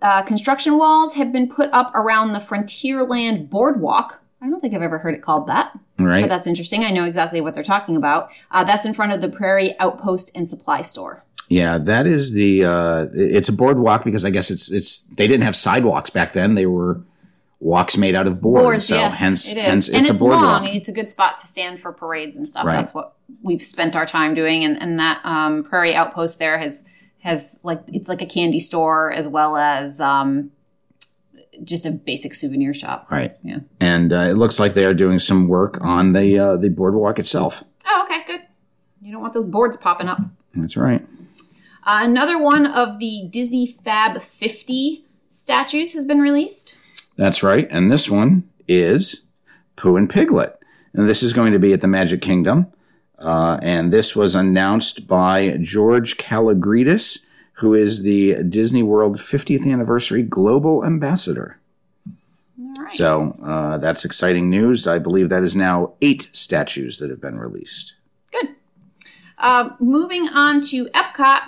uh, 0.00 0.22
construction 0.22 0.76
walls 0.78 1.14
have 1.14 1.32
been 1.32 1.48
put 1.48 1.68
up 1.72 1.92
around 1.94 2.32
the 2.32 2.38
Frontierland 2.38 3.50
Boardwalk. 3.50 4.22
I 4.42 4.48
don't 4.48 4.60
think 4.60 4.74
I've 4.74 4.82
ever 4.82 4.98
heard 4.98 5.14
it 5.14 5.22
called 5.22 5.48
that, 5.48 5.78
Right. 5.98 6.22
but 6.22 6.28
that's 6.28 6.46
interesting. 6.46 6.84
I 6.84 6.90
know 6.90 7.04
exactly 7.04 7.40
what 7.40 7.54
they're 7.54 7.62
talking 7.62 7.96
about. 7.96 8.30
Uh, 8.50 8.64
that's 8.64 8.86
in 8.86 8.94
front 8.94 9.12
of 9.12 9.20
the 9.20 9.28
Prairie 9.28 9.78
Outpost 9.78 10.34
and 10.36 10.48
Supply 10.48 10.80
Store. 10.82 11.24
Yeah, 11.50 11.78
that 11.78 12.06
is 12.06 12.32
the. 12.32 12.64
Uh, 12.64 13.06
it's 13.12 13.48
a 13.48 13.52
boardwalk 13.52 14.04
because 14.04 14.24
I 14.24 14.30
guess 14.30 14.50
it's 14.50 14.70
it's 14.70 15.08
they 15.08 15.26
didn't 15.26 15.42
have 15.42 15.56
sidewalks 15.56 16.08
back 16.08 16.32
then. 16.32 16.54
They 16.54 16.64
were 16.66 17.00
walks 17.60 17.96
made 17.96 18.14
out 18.14 18.26
of 18.26 18.40
board. 18.40 18.62
Boards, 18.62 18.86
so 18.86 18.96
yeah, 18.96 19.10
hence 19.10 19.52
it 19.52 19.58
is, 19.58 19.64
hence 19.64 19.88
and 19.88 19.98
it's, 19.98 20.08
it's 20.08 20.16
a 20.16 20.18
boardwalk. 20.18 20.62
long. 20.62 20.66
It's 20.66 20.88
a 20.88 20.92
good 20.92 21.08
spot 21.08 21.38
to 21.38 21.46
stand 21.46 21.80
for 21.80 21.92
parades 21.92 22.36
and 22.36 22.46
stuff. 22.46 22.64
Right. 22.64 22.76
That's 22.76 22.94
what 22.94 23.14
we've 23.42 23.62
spent 23.62 23.94
our 23.94 24.06
time 24.06 24.34
doing, 24.34 24.64
and, 24.64 24.80
and 24.80 24.98
that 24.98 25.24
um, 25.24 25.62
Prairie 25.64 25.94
Outpost 25.94 26.38
there 26.38 26.58
has 26.58 26.84
has 27.20 27.58
like 27.62 27.82
it's 27.88 28.08
like 28.08 28.22
a 28.22 28.26
candy 28.26 28.60
store 28.60 29.12
as 29.12 29.28
well 29.28 29.56
as 29.56 30.00
um, 30.00 30.50
just 31.62 31.86
a 31.86 31.90
basic 31.90 32.34
souvenir 32.34 32.74
shop. 32.74 33.06
Right. 33.10 33.36
Yeah. 33.42 33.58
And 33.78 34.12
uh, 34.12 34.28
it 34.30 34.34
looks 34.34 34.58
like 34.58 34.74
they 34.74 34.86
are 34.86 34.94
doing 34.94 35.18
some 35.18 35.46
work 35.46 35.78
on 35.80 36.12
the 36.12 36.38
uh, 36.38 36.56
the 36.56 36.70
boardwalk 36.70 37.18
itself. 37.18 37.62
Oh, 37.86 38.02
okay, 38.04 38.24
good. 38.26 38.40
You 39.02 39.12
don't 39.12 39.20
want 39.20 39.34
those 39.34 39.46
boards 39.46 39.76
popping 39.76 40.08
up. 40.08 40.20
That's 40.54 40.76
right. 40.76 41.06
Uh, 41.84 42.00
another 42.02 42.38
one 42.38 42.66
of 42.66 42.98
the 42.98 43.28
Disney 43.30 43.66
Fab 43.66 44.20
50 44.20 45.06
statues 45.30 45.94
has 45.94 46.04
been 46.04 46.20
released. 46.20 46.76
That's 47.20 47.42
right. 47.42 47.68
And 47.70 47.92
this 47.92 48.08
one 48.08 48.48
is 48.66 49.26
Pooh 49.76 49.96
and 49.96 50.08
Piglet. 50.08 50.58
And 50.94 51.06
this 51.06 51.22
is 51.22 51.34
going 51.34 51.52
to 51.52 51.58
be 51.58 51.74
at 51.74 51.82
the 51.82 51.86
Magic 51.86 52.22
Kingdom. 52.22 52.72
Uh, 53.18 53.58
and 53.60 53.92
this 53.92 54.16
was 54.16 54.34
announced 54.34 55.06
by 55.06 55.58
George 55.60 56.16
Kalogridis, 56.16 57.26
who 57.58 57.74
is 57.74 58.04
the 58.04 58.42
Disney 58.44 58.82
World 58.82 59.18
50th 59.18 59.70
Anniversary 59.70 60.22
Global 60.22 60.82
Ambassador. 60.82 61.60
Right. 62.56 62.90
So 62.90 63.38
uh, 63.44 63.76
that's 63.76 64.06
exciting 64.06 64.48
news. 64.48 64.88
I 64.88 64.98
believe 64.98 65.28
that 65.28 65.42
is 65.42 65.54
now 65.54 65.92
eight 66.00 66.30
statues 66.32 67.00
that 67.00 67.10
have 67.10 67.20
been 67.20 67.38
released. 67.38 67.96
Good. 68.32 68.54
Uh, 69.36 69.72
moving 69.78 70.26
on 70.28 70.62
to 70.62 70.86
Epcot, 70.86 71.40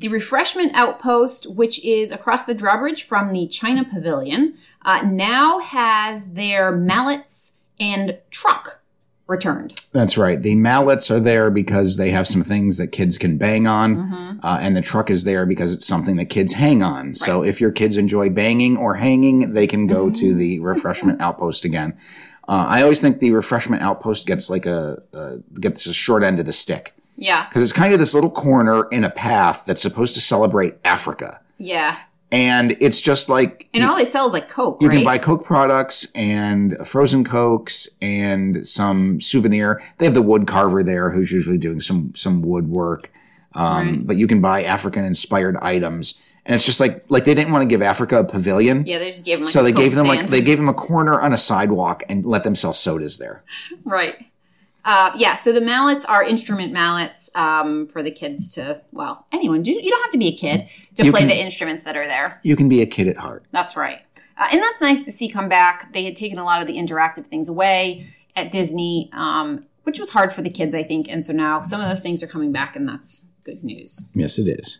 the 0.00 0.08
refreshment 0.08 0.74
outpost, 0.74 1.54
which 1.54 1.84
is 1.84 2.10
across 2.10 2.44
the 2.44 2.54
drawbridge 2.54 3.02
from 3.02 3.32
the 3.32 3.46
China 3.46 3.84
Pavilion, 3.84 4.56
uh, 4.82 5.02
now 5.02 5.58
has 5.58 6.34
their 6.34 6.70
mallets 6.72 7.58
and 7.80 8.18
truck 8.30 8.80
returned. 9.26 9.80
That's 9.92 10.16
right. 10.16 10.40
The 10.40 10.54
mallets 10.54 11.10
are 11.10 11.18
there 11.18 11.50
because 11.50 11.96
they 11.96 12.10
have 12.10 12.28
some 12.28 12.42
things 12.42 12.78
that 12.78 12.92
kids 12.92 13.18
can 13.18 13.38
bang 13.38 13.66
on, 13.66 14.38
uh, 14.42 14.58
and 14.60 14.76
the 14.76 14.80
truck 14.80 15.10
is 15.10 15.24
there 15.24 15.44
because 15.46 15.74
it's 15.74 15.86
something 15.86 16.16
that 16.16 16.26
kids 16.26 16.52
hang 16.52 16.82
on. 16.82 17.14
So 17.14 17.42
if 17.42 17.60
your 17.60 17.72
kids 17.72 17.96
enjoy 17.96 18.30
banging 18.30 18.76
or 18.76 18.94
hanging, 18.94 19.52
they 19.52 19.66
can 19.66 19.86
go 19.86 20.10
to 20.10 20.34
the 20.34 20.60
refreshment 20.60 21.20
outpost 21.20 21.64
again. 21.64 21.96
Uh, 22.48 22.66
I 22.68 22.82
always 22.82 23.00
think 23.00 23.18
the 23.18 23.32
refreshment 23.32 23.82
outpost 23.82 24.26
gets 24.26 24.48
like 24.48 24.66
a, 24.66 25.02
a 25.12 25.38
gets 25.58 25.86
a 25.86 25.92
short 25.92 26.22
end 26.22 26.38
of 26.38 26.46
the 26.46 26.52
stick 26.52 26.95
Yeah, 27.16 27.48
because 27.48 27.62
it's 27.62 27.72
kind 27.72 27.92
of 27.92 27.98
this 27.98 28.14
little 28.14 28.30
corner 28.30 28.84
in 28.90 29.04
a 29.04 29.10
path 29.10 29.64
that's 29.66 29.82
supposed 29.82 30.14
to 30.14 30.20
celebrate 30.20 30.74
Africa. 30.84 31.40
yeah. 31.58 31.98
and 32.32 32.76
it's 32.80 33.00
just 33.00 33.28
like 33.28 33.68
And 33.72 33.84
all 33.84 33.96
they 33.96 34.04
sell 34.04 34.26
is 34.26 34.32
like 34.32 34.48
Coke, 34.48 34.82
you 34.82 34.88
right? 34.88 34.96
can 34.96 35.04
buy 35.04 35.18
Coke 35.18 35.44
products 35.44 36.10
and 36.14 36.76
frozen 36.84 37.24
Cokes 37.24 37.88
and 38.02 38.66
some 38.68 39.20
souvenir. 39.20 39.82
They 39.98 40.04
have 40.06 40.14
the 40.14 40.22
wood 40.22 40.46
carver 40.46 40.82
there 40.82 41.10
who's 41.10 41.30
usually 41.32 41.58
doing 41.58 41.80
some 41.80 42.12
some 42.14 42.42
woodwork. 42.42 43.10
Um, 43.54 43.86
Right. 43.88 44.06
But 44.06 44.16
you 44.16 44.26
can 44.26 44.40
buy 44.42 44.64
African 44.64 45.04
inspired 45.04 45.56
items, 45.62 46.22
and 46.44 46.54
it's 46.54 46.64
just 46.66 46.80
like 46.80 47.04
like 47.08 47.24
they 47.24 47.34
didn't 47.34 47.52
want 47.52 47.62
to 47.62 47.66
give 47.66 47.80
Africa 47.80 48.18
a 48.18 48.24
pavilion, 48.24 48.84
yeah, 48.84 48.98
they 48.98 49.08
just 49.08 49.24
gave 49.24 49.38
them 49.38 49.44
like 49.44 49.52
so 49.52 49.62
they 49.62 49.72
Coke 49.72 49.80
gave 49.82 49.94
them 49.94 50.06
like 50.06 50.26
they 50.26 50.42
gave 50.42 50.58
them 50.58 50.68
a 50.68 50.74
corner 50.74 51.18
on 51.20 51.32
a 51.32 51.38
sidewalk 51.38 52.02
and 52.10 52.26
let 52.26 52.44
them 52.44 52.54
sell 52.56 52.74
sodas 52.74 53.16
there. 53.18 53.42
Right. 53.84 54.26
Uh, 54.86 55.10
yeah, 55.16 55.34
so 55.34 55.52
the 55.52 55.60
mallets 55.60 56.04
are 56.04 56.22
instrument 56.22 56.72
mallets 56.72 57.28
um, 57.34 57.88
for 57.88 58.02
the 58.04 58.10
kids 58.10 58.54
to, 58.54 58.80
well, 58.92 59.26
anyone. 59.32 59.64
You 59.64 59.74
you 59.82 59.90
don't 59.90 60.02
have 60.02 60.12
to 60.12 60.18
be 60.18 60.28
a 60.28 60.36
kid 60.36 60.68
to 60.94 61.04
You 61.04 61.10
play 61.10 61.20
can- 61.22 61.28
the 61.28 61.36
instruments 61.36 61.82
that 61.82 61.96
are 61.96 62.06
there. 62.06 62.38
You 62.44 62.54
can 62.54 62.68
be 62.68 62.80
a 62.80 62.86
kid 62.86 63.08
at 63.08 63.16
heart. 63.16 63.44
That's 63.50 63.76
right. 63.76 64.00
Uh, 64.38 64.46
and 64.52 64.62
that's 64.62 64.80
nice 64.80 65.04
to 65.04 65.10
see 65.12 65.28
come 65.28 65.48
back. 65.48 65.92
They 65.92 66.04
had 66.04 66.14
taken 66.14 66.38
a 66.38 66.44
lot 66.44 66.60
of 66.62 66.68
the 66.68 66.74
interactive 66.76 67.26
things 67.26 67.48
away 67.48 68.06
at 68.36 68.50
Disney, 68.52 69.10
um, 69.12 69.66
which 69.82 69.98
was 69.98 70.12
hard 70.12 70.32
for 70.32 70.42
the 70.42 70.50
kids, 70.50 70.72
I 70.74 70.84
think. 70.84 71.08
And 71.08 71.24
so 71.26 71.32
now 71.32 71.62
some 71.62 71.80
of 71.80 71.88
those 71.88 72.02
things 72.02 72.22
are 72.22 72.26
coming 72.28 72.52
back, 72.52 72.76
and 72.76 72.88
that's 72.88 73.32
good 73.44 73.64
news. 73.64 74.12
Yes, 74.14 74.38
it 74.38 74.46
is. 74.46 74.78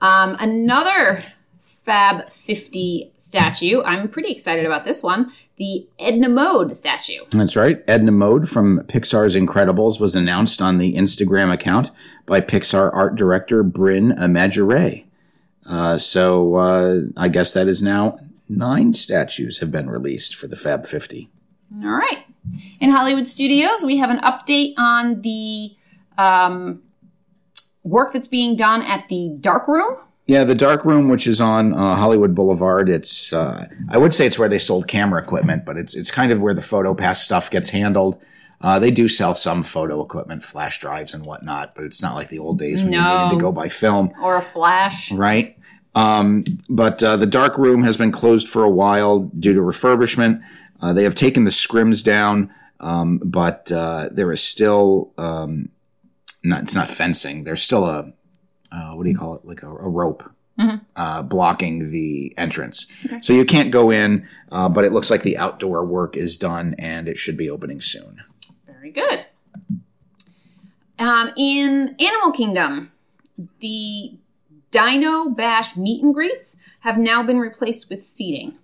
Um, 0.00 0.34
another 0.40 1.22
Fab 1.58 2.30
50 2.30 3.12
statue. 3.16 3.82
I'm 3.82 4.08
pretty 4.08 4.32
excited 4.32 4.64
about 4.64 4.84
this 4.84 5.02
one. 5.02 5.32
The 5.60 5.86
Edna 5.98 6.30
Mode 6.30 6.74
statue. 6.74 7.26
That's 7.32 7.54
right. 7.54 7.84
Edna 7.86 8.12
Mode 8.12 8.48
from 8.48 8.80
Pixar's 8.84 9.36
Incredibles 9.36 10.00
was 10.00 10.14
announced 10.14 10.62
on 10.62 10.78
the 10.78 10.94
Instagram 10.94 11.52
account 11.52 11.90
by 12.24 12.40
Pixar 12.40 12.90
art 12.94 13.14
director 13.14 13.62
Bryn 13.62 14.10
Imagire. 14.12 15.04
Uh, 15.66 15.98
so 15.98 16.54
uh, 16.54 17.00
I 17.14 17.28
guess 17.28 17.52
that 17.52 17.68
is 17.68 17.82
now 17.82 18.18
nine 18.48 18.94
statues 18.94 19.58
have 19.58 19.70
been 19.70 19.90
released 19.90 20.34
for 20.34 20.46
the 20.46 20.56
Fab 20.56 20.86
50. 20.86 21.28
All 21.84 21.90
right. 21.90 22.24
In 22.80 22.92
Hollywood 22.92 23.28
Studios, 23.28 23.84
we 23.84 23.98
have 23.98 24.08
an 24.08 24.20
update 24.20 24.72
on 24.78 25.20
the 25.20 25.76
um, 26.16 26.80
work 27.82 28.14
that's 28.14 28.28
being 28.28 28.56
done 28.56 28.80
at 28.80 29.10
the 29.10 29.36
Dark 29.38 29.68
Room. 29.68 29.98
Yeah, 30.26 30.44
the 30.44 30.54
dark 30.54 30.84
room, 30.84 31.08
which 31.08 31.26
is 31.26 31.40
on 31.40 31.72
uh, 31.74 31.96
Hollywood 31.96 32.34
Boulevard, 32.36 32.88
it's 32.88 33.32
uh, 33.32 33.66
I 33.88 33.98
would 33.98 34.14
say 34.14 34.26
it's 34.26 34.38
where 34.38 34.48
they 34.48 34.58
sold 34.58 34.86
camera 34.86 35.20
equipment, 35.20 35.64
but 35.64 35.76
it's 35.76 35.96
it's 35.96 36.10
kind 36.12 36.30
of 36.30 36.40
where 36.40 36.54
the 36.54 36.62
photo 36.62 36.94
pass 36.94 37.22
stuff 37.22 37.50
gets 37.50 37.70
handled. 37.70 38.20
Uh, 38.60 38.78
they 38.78 38.90
do 38.90 39.08
sell 39.08 39.34
some 39.34 39.62
photo 39.62 40.02
equipment, 40.04 40.44
flash 40.44 40.78
drives 40.78 41.14
and 41.14 41.24
whatnot, 41.24 41.74
but 41.74 41.82
it's 41.84 42.02
not 42.02 42.14
like 42.14 42.28
the 42.28 42.38
old 42.38 42.58
days 42.58 42.82
when 42.84 42.92
you 42.92 43.00
needed 43.00 43.30
to 43.36 43.40
go 43.40 43.50
buy 43.50 43.68
film. 43.68 44.12
or 44.22 44.36
a 44.36 44.42
flash. 44.42 45.10
right? 45.10 45.56
Um, 45.94 46.44
but 46.68 47.02
uh, 47.02 47.16
the 47.16 47.26
dark 47.26 47.58
room 47.58 47.82
has 47.82 47.96
been 47.96 48.12
closed 48.12 48.46
for 48.46 48.62
a 48.62 48.70
while 48.70 49.20
due 49.20 49.54
to 49.54 49.60
refurbishment. 49.60 50.42
Uh, 50.80 50.92
they 50.92 51.02
have 51.04 51.14
taken 51.16 51.44
the 51.44 51.50
scrims 51.50 52.04
down, 52.04 52.52
um, 52.78 53.18
but 53.24 53.72
uh, 53.72 54.08
there 54.12 54.30
is 54.30 54.42
still 54.42 55.12
um, 55.18 55.70
not. 56.44 56.62
It's 56.62 56.74
not 56.74 56.88
fencing. 56.88 57.44
There's 57.44 57.62
still 57.62 57.84
a 57.86 58.12
uh, 58.72 58.92
what 58.92 59.04
do 59.04 59.10
you 59.10 59.16
call 59.18 59.34
it? 59.36 59.44
Like 59.44 59.62
a, 59.62 59.68
a 59.68 59.88
rope. 59.88 60.22
Uh, 60.94 61.22
blocking 61.22 61.90
the 61.90 62.34
entrance. 62.36 62.92
So 63.22 63.32
you 63.32 63.46
can't 63.46 63.70
go 63.70 63.90
in, 63.90 64.28
uh, 64.52 64.68
but 64.68 64.84
it 64.84 64.92
looks 64.92 65.10
like 65.10 65.22
the 65.22 65.38
outdoor 65.38 65.86
work 65.86 66.18
is 66.18 66.36
done 66.36 66.74
and 66.78 67.08
it 67.08 67.16
should 67.16 67.38
be 67.38 67.48
opening 67.48 67.80
soon. 67.80 68.22
Very 68.66 68.90
good. 68.90 69.24
Um, 70.98 71.32
in 71.34 71.96
Animal 71.98 72.32
Kingdom, 72.32 72.92
the 73.60 74.18
Dino 74.70 75.30
Bash 75.30 75.78
meet 75.78 76.04
and 76.04 76.12
greets 76.12 76.58
have 76.80 76.98
now 76.98 77.22
been 77.22 77.38
replaced 77.40 77.88
with 77.88 78.02
seating. 78.04 78.56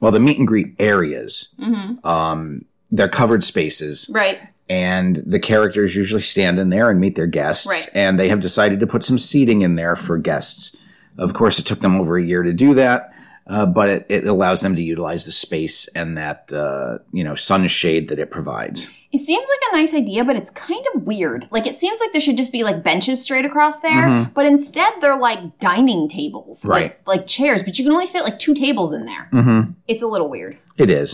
Well, 0.00 0.12
the 0.12 0.20
meet 0.20 0.38
and 0.38 0.48
greet 0.48 0.74
areas, 0.78 1.54
um, 2.02 2.64
they're 2.90 3.08
covered 3.10 3.44
spaces. 3.44 4.10
Right. 4.14 4.38
And 4.70 5.16
the 5.26 5.38
characters 5.40 5.94
usually 5.96 6.22
stand 6.22 6.58
in 6.58 6.70
there 6.70 6.88
and 6.90 6.98
meet 7.00 7.16
their 7.16 7.26
guests 7.26 7.66
Right. 7.66 7.88
and 7.94 8.18
they 8.18 8.28
have 8.30 8.40
decided 8.40 8.80
to 8.80 8.86
put 8.86 9.02
some 9.04 9.18
seating 9.18 9.60
in 9.62 9.74
there 9.74 9.96
for 9.96 10.16
guests 10.16 10.76
of 11.18 11.34
course 11.34 11.58
it 11.58 11.66
took 11.66 11.80
them 11.80 12.00
over 12.00 12.16
a 12.16 12.24
year 12.24 12.42
to 12.44 12.52
do 12.52 12.72
that 12.74 13.12
uh, 13.48 13.66
but 13.66 13.88
it, 13.88 14.06
it 14.08 14.26
allows 14.26 14.60
them 14.60 14.76
to 14.76 14.82
utilize 14.82 15.24
the 15.26 15.32
space 15.32 15.88
and 15.88 16.16
that 16.16 16.52
uh, 16.52 16.98
you 17.12 17.24
know 17.24 17.34
sunshade 17.34 18.08
that 18.08 18.18
it 18.20 18.30
provides 18.30 18.88
It 19.12 19.18
seems 19.18 19.44
like 19.52 19.72
a 19.72 19.76
nice 19.76 19.92
idea, 19.92 20.24
but 20.24 20.36
it's 20.36 20.50
kind 20.52 20.84
of 20.94 21.02
weird. 21.02 21.48
Like 21.50 21.66
it 21.66 21.74
seems 21.74 21.98
like 21.98 22.12
there 22.12 22.20
should 22.20 22.36
just 22.36 22.52
be 22.52 22.62
like 22.62 22.84
benches 22.84 23.20
straight 23.24 23.44
across 23.44 23.80
there, 23.80 24.30
but 24.36 24.46
instead 24.46 24.92
they're 25.00 25.18
like 25.18 25.58
dining 25.58 26.06
tables, 26.08 26.64
Right. 26.64 26.94
Like, 27.06 27.18
like 27.18 27.26
chairs, 27.26 27.64
but 27.64 27.76
you 27.76 27.84
can 27.84 27.92
only 27.92 28.06
fit 28.06 28.22
like 28.22 28.38
two 28.38 28.54
tables 28.54 28.92
in 28.92 29.04
there. 29.04 29.28
mm-hmm. 29.32 29.72
It's 29.88 30.02
a 30.04 30.06
little 30.06 30.28
weird. 30.30 30.56
it 30.78 30.90
is 30.90 31.10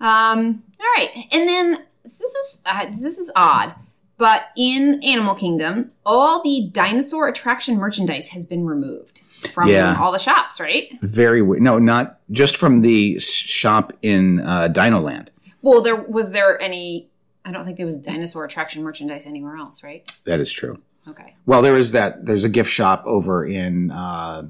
Um, 0.00 0.62
all 0.80 0.86
right, 0.96 1.10
and 1.30 1.46
then 1.46 1.84
this 2.18 2.34
is 2.34 2.62
uh, 2.66 2.86
this 2.86 3.18
is 3.18 3.30
odd, 3.36 3.74
but 4.16 4.46
in 4.56 5.02
Animal 5.02 5.34
Kingdom, 5.34 5.92
all 6.06 6.42
the 6.42 6.68
dinosaur 6.72 7.28
attraction 7.28 7.76
merchandise 7.76 8.28
has 8.28 8.44
been 8.44 8.64
removed 8.66 9.22
from 9.52 9.68
Yeah. 9.68 9.98
all 10.00 10.10
the 10.12 10.18
shops, 10.18 10.58
right? 10.60 10.88
very 11.02 11.42
weird 11.42 11.62
no 11.62 11.78
not 11.78 12.18
just 12.30 12.56
from 12.56 12.80
the 12.80 13.18
shop 13.20 13.92
in 14.02 14.40
uh, 14.40 14.68
dinoland 14.72 15.28
Well, 15.62 15.82
there 15.82 15.96
was 15.96 16.32
there 16.32 16.60
any? 16.60 17.08
I 17.44 17.52
don't 17.52 17.64
think 17.66 17.76
there 17.76 17.84
was 17.86 17.98
dinosaur 17.98 18.44
attraction 18.46 18.82
merchandise 18.82 19.26
anywhere 19.26 19.56
else, 19.56 19.84
right? 19.84 20.02
that 20.24 20.40
is 20.40 20.50
true 20.52 20.78
Okay. 21.06 21.34
well 21.44 21.60
there 21.60 21.76
is 21.76 21.92
that 21.92 22.24
there's 22.24 22.44
a 22.44 22.48
gift 22.48 22.70
shop 22.70 23.02
over 23.06 23.44
in 23.44 23.90
uh, 23.90 24.44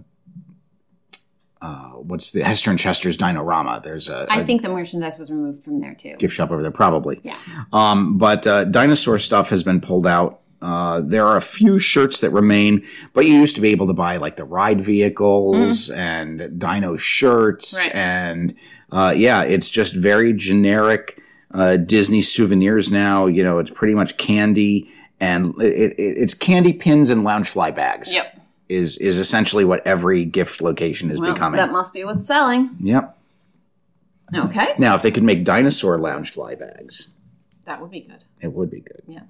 uh, 1.64 1.88
what's 2.10 2.32
the 2.32 2.42
hester 2.44 2.70
and 2.70 2.78
chester's 2.78 3.16
dinorama 3.16 3.80
there's 3.82 4.08
a, 4.08 4.26
I 4.28 4.44
think 4.44 4.62
the 4.62 4.68
merchandise 4.68 5.18
was 5.18 5.30
removed 5.30 5.64
from 5.64 5.80
there 5.80 5.94
too. 5.94 6.14
gift 6.18 6.34
shop 6.34 6.50
over 6.50 6.62
there 6.62 6.70
probably 6.84 7.16
Yeah. 7.22 7.38
Um, 7.72 8.18
but 8.18 8.46
uh, 8.46 8.64
dinosaur 8.64 9.18
stuff 9.18 9.50
has 9.50 9.62
been 9.64 9.80
pulled 9.80 10.06
out. 10.06 10.32
Uh, 10.62 11.00
there 11.04 11.26
are 11.26 11.36
a 11.36 11.42
few 11.58 11.78
shirts 11.78 12.20
that 12.20 12.30
remain, 12.30 12.82
but 13.12 13.26
you 13.26 13.34
used 13.34 13.54
to 13.54 13.60
be 13.60 13.68
able 13.68 13.86
to 13.86 13.92
buy 13.92 14.16
like 14.16 14.36
the 14.36 14.44
ride 14.44 14.80
vehicles 14.80 15.90
and 15.90 16.58
dino 16.58 16.96
shirts, 16.96 17.66
Right. 17.84 17.94
and 17.94 18.54
uh, 18.90 19.12
yeah, 19.16 19.42
it's 19.42 19.68
just 19.70 19.94
very 19.94 20.32
generic 20.32 21.20
uh, 21.52 21.76
Disney 21.76 22.22
souvenirs 22.22 22.90
now. 22.90 23.26
You 23.26 23.42
know, 23.44 23.58
it's 23.58 23.70
pretty 23.70 23.94
much 23.94 24.16
candy, 24.16 24.88
and 25.20 25.54
it, 25.60 25.92
it, 25.98 26.16
it's 26.22 26.32
candy 26.34 26.72
pins 26.72 27.10
and 27.10 27.26
Loungefly 27.26 27.74
bags. 27.74 28.14
Yep. 28.14 28.33
Is 28.68 28.96
is 28.98 29.18
essentially 29.18 29.64
what 29.64 29.86
every 29.86 30.24
gift 30.24 30.62
location 30.62 31.10
is 31.10 31.20
Well, 31.20 31.34
becoming. 31.34 31.58
that 31.58 31.70
must 31.70 31.92
be 31.92 32.04
what's 32.04 32.26
selling. 32.26 32.76
yep. 32.80 33.16
Okay, 34.34 34.74
Now, 34.78 34.94
if 34.94 35.02
they 35.02 35.10
could 35.10 35.22
make 35.22 35.44
dinosaur 35.44 35.98
Loungefly 35.98 36.58
bags, 36.58 37.12
that 37.66 37.80
would 37.80 37.90
be 37.90 38.00
good. 38.00 38.24
it 38.40 38.52
would 38.52 38.70
be 38.70 38.80
good. 38.80 39.02
Yeah. 39.06 39.20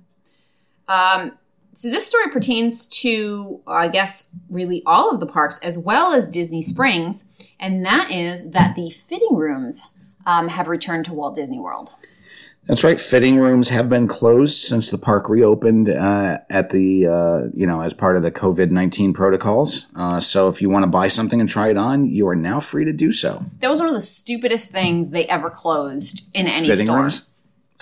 Um, 0.89 1.33
so 1.75 1.91
this 1.91 2.07
story 2.07 2.29
pertains 2.31 2.87
to, 3.01 3.61
I 3.67 3.89
guess, 3.89 4.31
really 4.49 4.83
all 4.87 5.11
of 5.11 5.19
the 5.21 5.27
parks 5.27 5.59
as 5.59 5.77
well 5.77 6.13
as 6.13 6.31
Disney 6.31 6.63
Springs, 6.63 7.25
and 7.59 7.85
that 7.85 8.11
is 8.13 8.53
that 8.53 8.77
the 8.77 8.91
fitting 9.09 9.35
rooms 9.35 9.91
um, 10.27 10.49
have 10.49 10.69
returned 10.69 11.05
to 11.07 11.13
Walt 11.13 11.35
Disney 11.35 11.59
World. 11.59 11.93
That's 12.67 12.83
right. 12.83 12.99
Fitting 12.99 13.39
rooms 13.39 13.69
have 13.69 13.89
been 13.89 14.09
closed 14.09 14.59
since 14.61 14.91
the 14.91 14.97
park 14.99 15.29
reopened 15.29 15.91
uh, 15.91 16.39
at 16.49 16.71
the 16.71 17.07
uh, 17.07 17.43
you 17.53 17.67
know 17.67 17.81
as 17.83 17.93
part 17.93 18.17
of 18.17 18.23
the 18.23 18.31
COVID 18.31 18.71
nineteen 18.71 19.13
protocols. 19.13 19.89
Uh, 19.95 20.21
so 20.21 20.49
if 20.49 20.63
you 20.63 20.71
want 20.71 20.85
to 20.85 20.89
buy 20.89 21.09
something 21.09 21.41
and 21.41 21.49
try 21.49 21.69
it 21.69 21.77
on, 21.77 22.07
you 22.07 22.27
are 22.27 22.37
now 22.37 22.61
free 22.61 22.85
to 22.85 22.93
do 22.93 23.13
so. 23.13 23.45
That 23.61 23.69
was 23.69 23.81
one 23.81 23.89
of 23.89 23.95
the 23.95 24.01
stupidest 24.01 24.71
things 24.71 25.11
they 25.11 25.27
ever 25.27 25.51
closed 25.51 26.31
in 26.35 26.47
any 26.47 26.67
Fitting 26.67 26.87
store. 26.87 27.01
rooms. 27.03 27.27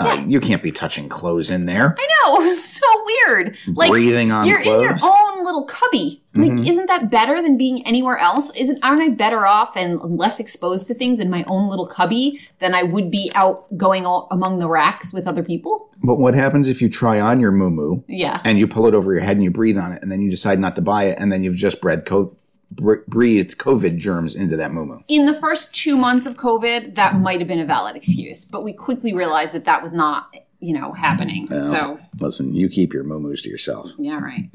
Uh, 0.06 0.24
you 0.26 0.40
can't 0.40 0.62
be 0.62 0.72
touching 0.72 1.08
clothes 1.08 1.50
in 1.50 1.66
there. 1.66 1.96
I 1.98 2.08
know 2.30 2.40
it 2.42 2.46
was 2.46 2.62
so 2.64 2.86
weird. 3.26 3.56
Like 3.68 3.90
Breathing 3.90 4.32
on 4.32 4.46
you're 4.46 4.60
in 4.60 4.80
your 4.80 4.96
clothes. 4.96 5.02
Mm-hmm. 5.02 5.38
own 5.38 5.44
little 5.44 5.64
cubby. 5.64 6.18
Like, 6.34 6.66
isn't 6.66 6.86
that 6.86 7.10
better 7.10 7.42
than 7.42 7.58
being 7.58 7.86
anywhere 7.86 8.16
else? 8.16 8.54
Isn't 8.56 8.82
aren't 8.82 9.02
I 9.02 9.10
better 9.10 9.44
off 9.46 9.76
and 9.76 10.00
less 10.16 10.40
exposed 10.40 10.86
to 10.86 10.94
things 10.94 11.20
in 11.20 11.28
my 11.28 11.44
own 11.46 11.68
little 11.68 11.86
cubby 11.86 12.40
than 12.58 12.74
I 12.74 12.84
would 12.84 13.10
be 13.10 13.30
out 13.34 13.66
going 13.76 14.06
all, 14.06 14.28
among 14.30 14.58
the 14.58 14.66
racks 14.68 15.12
with 15.12 15.26
other 15.26 15.42
people? 15.42 15.90
But 16.02 16.14
what 16.16 16.34
happens 16.34 16.68
if 16.68 16.80
you 16.80 16.88
try 16.88 17.20
on 17.20 17.38
your 17.38 17.52
moo 17.52 18.00
Yeah. 18.08 18.40
and 18.44 18.58
you 18.58 18.66
pull 18.66 18.86
it 18.86 18.94
over 18.94 19.12
your 19.12 19.20
head 19.22 19.36
and 19.36 19.44
you 19.44 19.50
breathe 19.50 19.76
on 19.76 19.92
it, 19.92 20.00
and 20.02 20.10
then 20.10 20.22
you 20.22 20.30
decide 20.30 20.58
not 20.58 20.74
to 20.76 20.82
buy 20.82 21.04
it, 21.04 21.18
and 21.18 21.30
then 21.30 21.44
you've 21.44 21.56
just 21.56 21.82
bred 21.82 22.06
co- 22.06 22.34
breathed 22.76 23.58
COVID 23.58 23.96
germs 23.98 24.34
into 24.34 24.56
that 24.56 24.72
moo 24.72 25.00
in 25.08 25.26
the 25.26 25.34
first 25.34 25.74
two 25.74 25.96
months 25.96 26.26
of 26.26 26.36
COVID, 26.36 26.94
that 26.94 27.18
might 27.18 27.38
have 27.40 27.48
been 27.48 27.60
a 27.60 27.66
valid 27.66 27.96
excuse, 27.96 28.44
but 28.44 28.64
we 28.64 28.72
quickly 28.72 29.12
realized 29.12 29.54
that 29.54 29.64
that 29.64 29.82
was 29.82 29.92
not, 29.92 30.34
you 30.60 30.72
know, 30.78 30.92
happening. 30.92 31.46
So, 31.46 31.98
Listen, 32.18 32.54
you 32.54 32.68
keep 32.68 32.92
your 32.92 33.04
moo 33.04 33.34
to 33.34 33.50
yourself. 33.50 33.92
yeah, 33.98 34.18
right. 34.20 34.50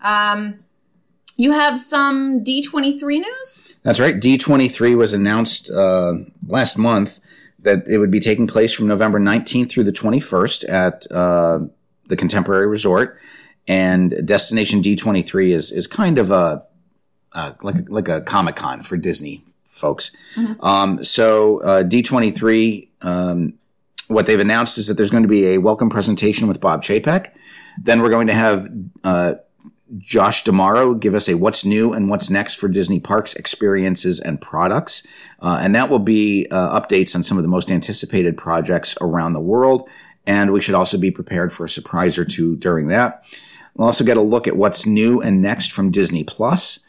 Um, 0.00 0.64
you 1.36 1.52
have 1.52 1.78
some 1.78 2.44
D23 2.44 3.20
news? 3.20 3.76
That's 3.82 3.98
right. 3.98 4.14
D23 4.14 4.96
was 4.96 5.12
announced 5.12 5.70
uh, 5.70 6.14
last 6.46 6.78
month 6.78 7.18
that 7.60 7.88
it 7.88 7.98
would 7.98 8.10
be 8.10 8.20
taking 8.20 8.46
place 8.46 8.72
from 8.72 8.86
November 8.86 9.18
19th 9.18 9.70
through 9.70 9.84
the 9.84 9.92
21st 9.92 10.68
at 10.68 11.10
uh, 11.10 11.60
the 12.08 12.16
Contemporary 12.16 12.68
Resort. 12.68 13.18
And 13.66 14.26
Destination 14.26 14.82
D23 14.82 15.50
is, 15.50 15.72
is 15.72 15.86
kind 15.86 16.18
of 16.18 16.30
a, 16.30 16.62
uh, 17.34 17.52
like 17.62 17.76
a, 17.76 17.84
like 17.88 18.08
a 18.08 18.20
Comic 18.20 18.56
Con 18.56 18.82
for 18.82 18.96
Disney 18.96 19.44
folks. 19.68 20.14
Um, 20.60 21.02
so 21.02 21.60
uh, 21.60 21.82
D23, 21.82 22.88
um, 23.02 23.54
what 24.08 24.26
they've 24.26 24.40
announced 24.40 24.78
is 24.78 24.86
that 24.86 24.94
there's 24.94 25.10
going 25.10 25.24
to 25.24 25.28
be 25.28 25.48
a 25.48 25.58
welcome 25.58 25.90
presentation 25.90 26.46
with 26.46 26.60
Bob 26.60 26.82
Chapek. 26.82 27.32
Then 27.82 28.00
we're 28.00 28.10
going 28.10 28.28
to 28.28 28.34
have 28.34 28.68
uh, 29.02 29.34
Josh 29.98 30.44
D'Amaro 30.44 30.98
give 30.98 31.14
us 31.14 31.28
a 31.28 31.34
what's 31.34 31.64
new 31.64 31.92
and 31.92 32.08
what's 32.08 32.30
next 32.30 32.54
for 32.54 32.68
Disney 32.68 33.00
parks 33.00 33.34
experiences 33.34 34.20
and 34.20 34.40
products. 34.40 35.06
Uh, 35.40 35.58
and 35.60 35.74
that 35.74 35.90
will 35.90 35.98
be 35.98 36.46
uh, 36.50 36.80
updates 36.80 37.14
on 37.14 37.22
some 37.22 37.36
of 37.36 37.42
the 37.42 37.48
most 37.48 37.70
anticipated 37.70 38.36
projects 38.36 38.96
around 39.00 39.32
the 39.32 39.40
world. 39.40 39.88
And 40.26 40.52
we 40.52 40.60
should 40.60 40.74
also 40.74 40.98
be 40.98 41.10
prepared 41.10 41.52
for 41.52 41.64
a 41.64 41.68
surprise 41.68 42.18
or 42.18 42.24
two 42.24 42.56
during 42.56 42.88
that. 42.88 43.24
We'll 43.74 43.86
also 43.86 44.04
get 44.04 44.16
a 44.16 44.22
look 44.22 44.46
at 44.46 44.56
what's 44.56 44.86
new 44.86 45.20
and 45.20 45.42
next 45.42 45.72
from 45.72 45.90
Disney 45.90 46.24
Plus. 46.24 46.84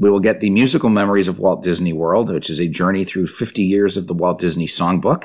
We 0.00 0.10
will 0.10 0.18
get 0.20 0.40
the 0.40 0.50
musical 0.50 0.88
memories 0.90 1.28
of 1.28 1.38
Walt 1.38 1.62
Disney 1.62 1.92
World, 1.92 2.30
which 2.30 2.50
is 2.50 2.58
a 2.58 2.66
journey 2.66 3.04
through 3.04 3.28
50 3.28 3.62
years 3.62 3.96
of 3.96 4.06
the 4.08 4.14
Walt 4.14 4.38
Disney 4.40 4.66
Songbook. 4.66 5.24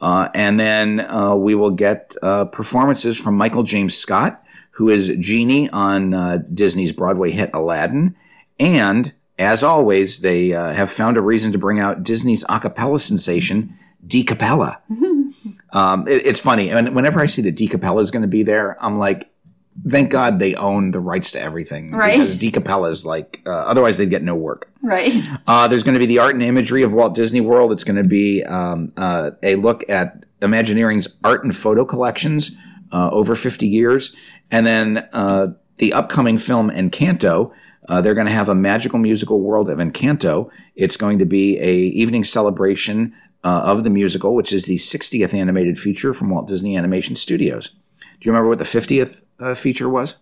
Uh, 0.00 0.28
and 0.34 0.60
then 0.60 1.00
uh, 1.00 1.34
we 1.34 1.54
will 1.54 1.70
get 1.70 2.14
uh, 2.22 2.44
performances 2.44 3.18
from 3.18 3.34
Michael 3.36 3.62
James 3.64 3.96
Scott, 3.96 4.42
who 4.72 4.88
is 4.90 5.08
Genie 5.18 5.68
on 5.70 6.14
uh, 6.14 6.38
Disney's 6.52 6.92
Broadway 6.92 7.30
hit 7.32 7.50
Aladdin. 7.52 8.14
And 8.58 9.12
as 9.38 9.62
always, 9.62 10.20
they 10.20 10.52
uh, 10.52 10.72
have 10.72 10.90
found 10.90 11.16
a 11.16 11.22
reason 11.22 11.50
to 11.52 11.58
bring 11.58 11.80
out 11.80 12.02
Disney's 12.02 12.44
a 12.48 12.60
cappella 12.60 13.00
sensation, 13.00 13.74
DCappella. 14.06 14.78
um, 15.72 16.06
it- 16.08 16.26
it's 16.26 16.40
funny. 16.40 16.70
And 16.70 16.94
whenever 16.94 17.20
I 17.20 17.26
see 17.26 17.42
that 17.42 17.56
DCappella 17.56 18.00
is 18.02 18.10
going 18.10 18.22
to 18.22 18.28
be 18.28 18.42
there, 18.42 18.76
I'm 18.84 18.98
like, 18.98 19.29
thank 19.88 20.10
God 20.10 20.38
they 20.38 20.54
own 20.54 20.90
the 20.90 21.00
rights 21.00 21.32
to 21.32 21.40
everything. 21.40 21.92
Right. 21.92 22.12
Because 22.12 22.36
DCappella 22.36 22.90
is 22.90 23.06
like, 23.06 23.42
uh, 23.46 23.50
otherwise 23.50 23.98
they'd 23.98 24.10
get 24.10 24.22
no 24.22 24.34
work. 24.34 24.70
Right. 24.82 25.12
Uh, 25.46 25.68
there's 25.68 25.84
going 25.84 25.94
to 25.94 25.98
be 25.98 26.06
the 26.06 26.18
art 26.18 26.34
and 26.34 26.42
imagery 26.42 26.82
of 26.82 26.92
Walt 26.92 27.14
Disney 27.14 27.40
World. 27.40 27.72
It's 27.72 27.84
going 27.84 28.02
to 28.02 28.08
be 28.08 28.42
um, 28.44 28.92
uh, 28.96 29.32
a 29.42 29.56
look 29.56 29.88
at 29.88 30.24
Imagineering's 30.40 31.18
art 31.22 31.44
and 31.44 31.54
photo 31.54 31.84
collections 31.84 32.56
uh, 32.92 33.10
over 33.10 33.34
50 33.34 33.66
years. 33.66 34.16
And 34.50 34.66
then 34.66 35.08
uh, 35.12 35.48
the 35.78 35.92
upcoming 35.92 36.38
film 36.38 36.70
Encanto. 36.70 37.52
Uh, 37.88 38.00
they're 38.00 38.14
going 38.14 38.26
to 38.26 38.32
have 38.32 38.48
a 38.48 38.54
magical 38.54 38.98
musical 38.98 39.40
world 39.40 39.68
of 39.68 39.78
Encanto. 39.78 40.50
It's 40.76 40.96
going 40.96 41.18
to 41.18 41.24
be 41.24 41.58
a 41.58 41.74
evening 41.74 42.22
celebration 42.22 43.14
uh, 43.42 43.62
of 43.64 43.84
the 43.84 43.90
musical, 43.90 44.34
which 44.34 44.52
is 44.52 44.66
the 44.66 44.76
60th 44.76 45.34
animated 45.34 45.78
feature 45.78 46.14
from 46.14 46.30
Walt 46.30 46.46
Disney 46.46 46.76
Animation 46.76 47.16
Studios. 47.16 47.74
Do 48.20 48.28
you 48.28 48.32
remember 48.32 48.48
what 48.48 48.58
the 48.58 48.64
50th 48.64 49.22
uh, 49.38 49.54
feature 49.54 49.88
was? 49.88 50.16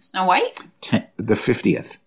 Snow 0.00 0.24
White? 0.26 0.60
Ten- 0.80 1.06
the 1.16 1.34
50th. 1.34 1.98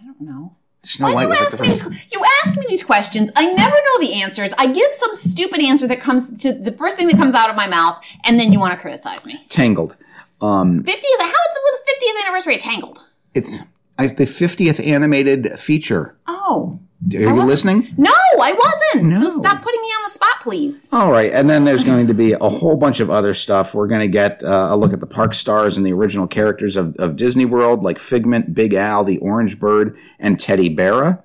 I 0.00 0.04
don't 0.04 0.20
know. 0.20 0.56
Snow 0.82 1.06
Why 1.08 1.14
White 1.26 1.28
was 1.28 1.38
you 1.38 1.44
like 1.44 1.48
ask 1.52 1.56
the 1.58 1.62
me 1.64 1.68
first. 1.70 1.90
these? 1.90 2.12
You 2.12 2.24
ask 2.44 2.56
me 2.56 2.66
these 2.68 2.84
questions. 2.84 3.30
I 3.34 3.52
never 3.52 3.74
know 3.74 4.00
the 4.06 4.14
answers. 4.22 4.52
I 4.56 4.66
give 4.72 4.92
some 4.92 5.14
stupid 5.14 5.60
answer 5.60 5.86
that 5.88 6.00
comes 6.00 6.36
to 6.38 6.52
the 6.52 6.70
first 6.72 6.96
thing 6.96 7.08
that 7.08 7.16
comes 7.16 7.34
out 7.34 7.50
of 7.50 7.56
my 7.56 7.66
mouth, 7.66 8.00
and 8.24 8.38
then 8.38 8.52
you 8.52 8.60
want 8.60 8.72
to 8.74 8.78
criticize 8.80 9.26
me. 9.26 9.44
Tangled. 9.48 9.96
Um, 10.40 10.84
Fiftieth? 10.84 11.20
How 11.20 11.26
is 11.26 11.32
it 11.32 11.62
with 11.64 11.80
the 11.80 11.90
fiftieth 11.90 12.24
anniversary 12.26 12.54
of 12.56 12.60
Tangled? 12.60 12.98
It's 13.34 13.60
it's 13.98 14.12
the 14.12 14.24
50th 14.24 14.86
animated 14.86 15.58
feature. 15.58 16.16
Oh 16.26 16.78
Are 17.14 17.18
you 17.20 17.44
listening? 17.44 17.94
no, 17.98 18.12
I 18.40 18.52
wasn't. 18.52 19.08
So 19.08 19.28
stop 19.28 19.62
putting 19.62 19.80
me 19.80 19.88
on 19.88 20.02
the 20.04 20.10
spot, 20.10 20.40
please. 20.40 20.88
All 20.92 21.10
right, 21.10 21.30
and 21.32 21.48
then 21.48 21.64
there's 21.64 21.84
going 21.84 22.06
to 22.06 22.14
be 22.14 22.32
a 22.32 22.48
whole 22.48 22.76
bunch 22.76 23.00
of 23.00 23.10
other 23.10 23.34
stuff. 23.34 23.74
We're 23.74 23.86
going 23.86 24.00
to 24.00 24.08
get 24.08 24.42
uh, 24.42 24.68
a 24.70 24.76
look 24.76 24.92
at 24.92 25.00
the 25.00 25.06
park 25.06 25.34
stars 25.34 25.76
and 25.76 25.84
the 25.86 25.92
original 25.92 26.26
characters 26.26 26.76
of, 26.76 26.96
of 26.96 27.16
Disney 27.16 27.44
World, 27.44 27.82
like 27.82 27.98
Figment, 27.98 28.54
Big 28.54 28.72
Al, 28.74 29.04
the 29.04 29.18
Orange 29.18 29.60
Bird, 29.60 29.96
and 30.18 30.40
Teddy 30.40 30.68
Bear. 30.68 31.22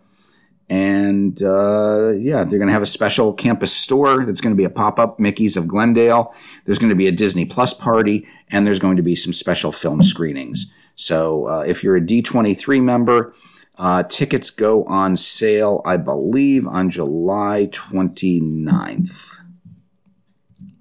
And 0.69 1.41
uh, 1.41 2.11
yeah, 2.11 2.43
they're 2.43 2.59
going 2.59 2.67
to 2.67 2.73
have 2.73 2.81
a 2.81 2.85
special 2.85 3.33
campus 3.33 3.75
store 3.75 4.25
that's 4.25 4.39
going 4.39 4.55
to 4.55 4.57
be 4.57 4.63
a 4.63 4.69
pop 4.69 4.99
up 4.99 5.19
Mickey's 5.19 5.57
of 5.57 5.67
Glendale. 5.67 6.33
There's 6.65 6.79
going 6.79 6.89
to 6.91 6.95
be 6.95 7.07
a 7.07 7.11
Disney 7.11 7.45
Plus 7.45 7.73
party, 7.73 8.25
and 8.49 8.65
there's 8.65 8.79
going 8.79 8.97
to 8.97 9.03
be 9.03 9.15
some 9.15 9.33
special 9.33 9.71
film 9.71 10.01
screenings. 10.01 10.73
So 10.95 11.47
uh, 11.47 11.59
if 11.67 11.83
you're 11.83 11.97
a 11.97 12.01
D23 12.01 12.81
member, 12.81 13.33
uh, 13.81 14.03
tickets 14.03 14.51
go 14.51 14.83
on 14.85 15.17
sale, 15.17 15.81
I 15.85 15.97
believe, 15.97 16.67
on 16.67 16.91
July 16.91 17.67
29th. 17.71 19.39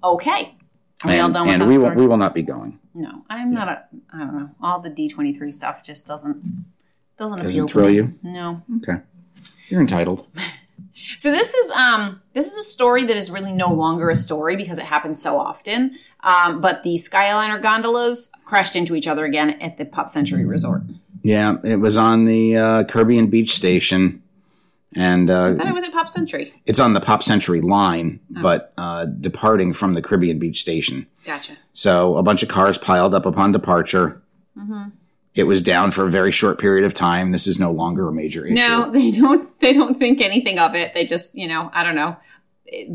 Okay. 0.03 0.55
Are 1.03 1.09
we 1.09 1.17
all 1.17 1.31
done 1.31 1.47
with 1.47 1.55
and 1.55 1.67
we 1.67 1.79
will, 1.79 1.89
we 1.95 2.05
will 2.05 2.17
not 2.17 2.35
be 2.35 2.43
going. 2.43 2.79
No, 2.93 3.23
I'm 3.27 3.51
not 3.51 3.67
a. 3.69 3.83
I 4.13 4.19
don't 4.19 4.35
know. 4.37 4.49
All 4.61 4.79
the 4.81 4.89
D 4.89 5.07
twenty 5.09 5.33
three 5.33 5.51
stuff 5.51 5.81
just 5.81 6.05
doesn't 6.05 6.65
doesn't 7.17 7.39
appeal 7.39 7.45
Doesn't 7.45 7.67
to 7.67 7.73
thrill 7.73 7.87
me. 7.87 7.95
you? 7.95 8.13
No. 8.21 8.61
Okay. 8.77 9.01
You're 9.69 9.81
entitled. 9.81 10.27
So 11.17 11.31
this 11.31 11.53
is 11.55 11.71
um 11.71 12.21
this 12.33 12.51
is 12.51 12.57
a 12.57 12.63
story 12.63 13.05
that 13.05 13.17
is 13.17 13.31
really 13.31 13.53
no 13.53 13.73
longer 13.73 14.11
a 14.11 14.15
story 14.15 14.55
because 14.55 14.77
it 14.77 14.85
happens 14.85 15.19
so 15.21 15.39
often. 15.39 15.97
Um, 16.21 16.61
but 16.61 16.83
the 16.83 16.93
Skyliner 16.95 17.59
gondolas 17.59 18.31
crashed 18.45 18.75
into 18.75 18.93
each 18.93 19.07
other 19.07 19.25
again 19.25 19.51
at 19.61 19.77
the 19.77 19.85
Pop 19.85 20.09
Century 20.09 20.45
Resort. 20.45 20.83
Yeah, 21.23 21.57
it 21.63 21.77
was 21.77 21.97
on 21.97 22.25
the 22.25 22.57
uh, 22.57 22.83
Caribbean 22.85 23.27
Beach 23.27 23.53
Station, 23.55 24.21
and 24.95 25.29
uh, 25.29 25.49
I 25.53 25.55
thought 25.55 25.67
it 25.67 25.73
was 25.73 25.83
at 25.83 25.91
Pop 25.93 26.09
Century. 26.09 26.53
it's 26.65 26.79
on 26.79 26.93
the 26.93 27.01
Pop 27.01 27.21
Century 27.23 27.61
line, 27.61 28.19
Oh. 28.37 28.41
but 28.41 28.73
uh, 28.77 29.05
departing 29.05 29.73
from 29.73 29.93
the 29.93 30.01
Caribbean 30.01 30.39
Beach 30.39 30.61
Station. 30.61 31.05
Gotcha. 31.25 31.53
So 31.73 32.17
a 32.17 32.23
bunch 32.23 32.41
of 32.43 32.49
cars 32.49 32.77
piled 32.77 33.13
up 33.13 33.25
upon 33.25 33.51
departure. 33.51 34.21
Mm-hmm. 34.57 34.89
It 35.35 35.43
was 35.43 35.61
down 35.61 35.91
for 35.91 36.05
a 36.05 36.09
very 36.11 36.31
short 36.31 36.59
period 36.59 36.83
of 36.85 36.93
time. 36.93 37.31
This 37.31 37.47
is 37.47 37.57
no 37.59 37.71
longer 37.71 38.09
a 38.09 38.11
major 38.11 38.45
issue. 38.45 38.55
No, 38.55 38.91
they 38.91 39.11
don't. 39.11 39.47
They 39.61 39.73
don't 39.73 39.99
think 39.99 40.21
anything 40.21 40.57
of 40.57 40.73
it. 40.73 40.95
They 40.95 41.05
just, 41.05 41.35
you 41.35 41.47
know, 41.47 41.69
I 41.71 41.83
don't 41.83 41.93
know. 41.93 42.17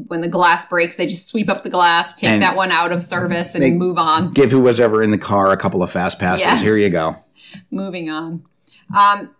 When 0.09 0.21
the 0.21 0.27
glass 0.27 0.69
breaks, 0.69 0.97
they 0.97 1.07
just 1.07 1.29
sweep 1.29 1.49
up 1.49 1.63
the 1.63 1.71
glass, 1.71 2.19
take 2.19 2.29
And 2.29 2.43
that 2.43 2.57
one 2.57 2.73
out 2.73 2.91
of 2.91 3.05
service, 3.05 3.55
and 3.55 3.79
move 3.79 3.99
on. 3.99 4.33
Give 4.33 4.51
who 4.51 4.61
was 4.61 4.81
ever 4.81 5.01
in 5.01 5.13
the 5.13 5.19
car 5.19 5.53
a 5.53 5.57
couple 5.57 5.81
of 5.81 5.93
fast 5.93 6.19
passes. 6.19 6.45
Yeah. 6.47 6.57
Here 6.57 6.77
you 6.77 6.91
go. 6.91 7.17
Moving 7.71 8.11
on. 8.11 8.45
Um, 8.97 9.35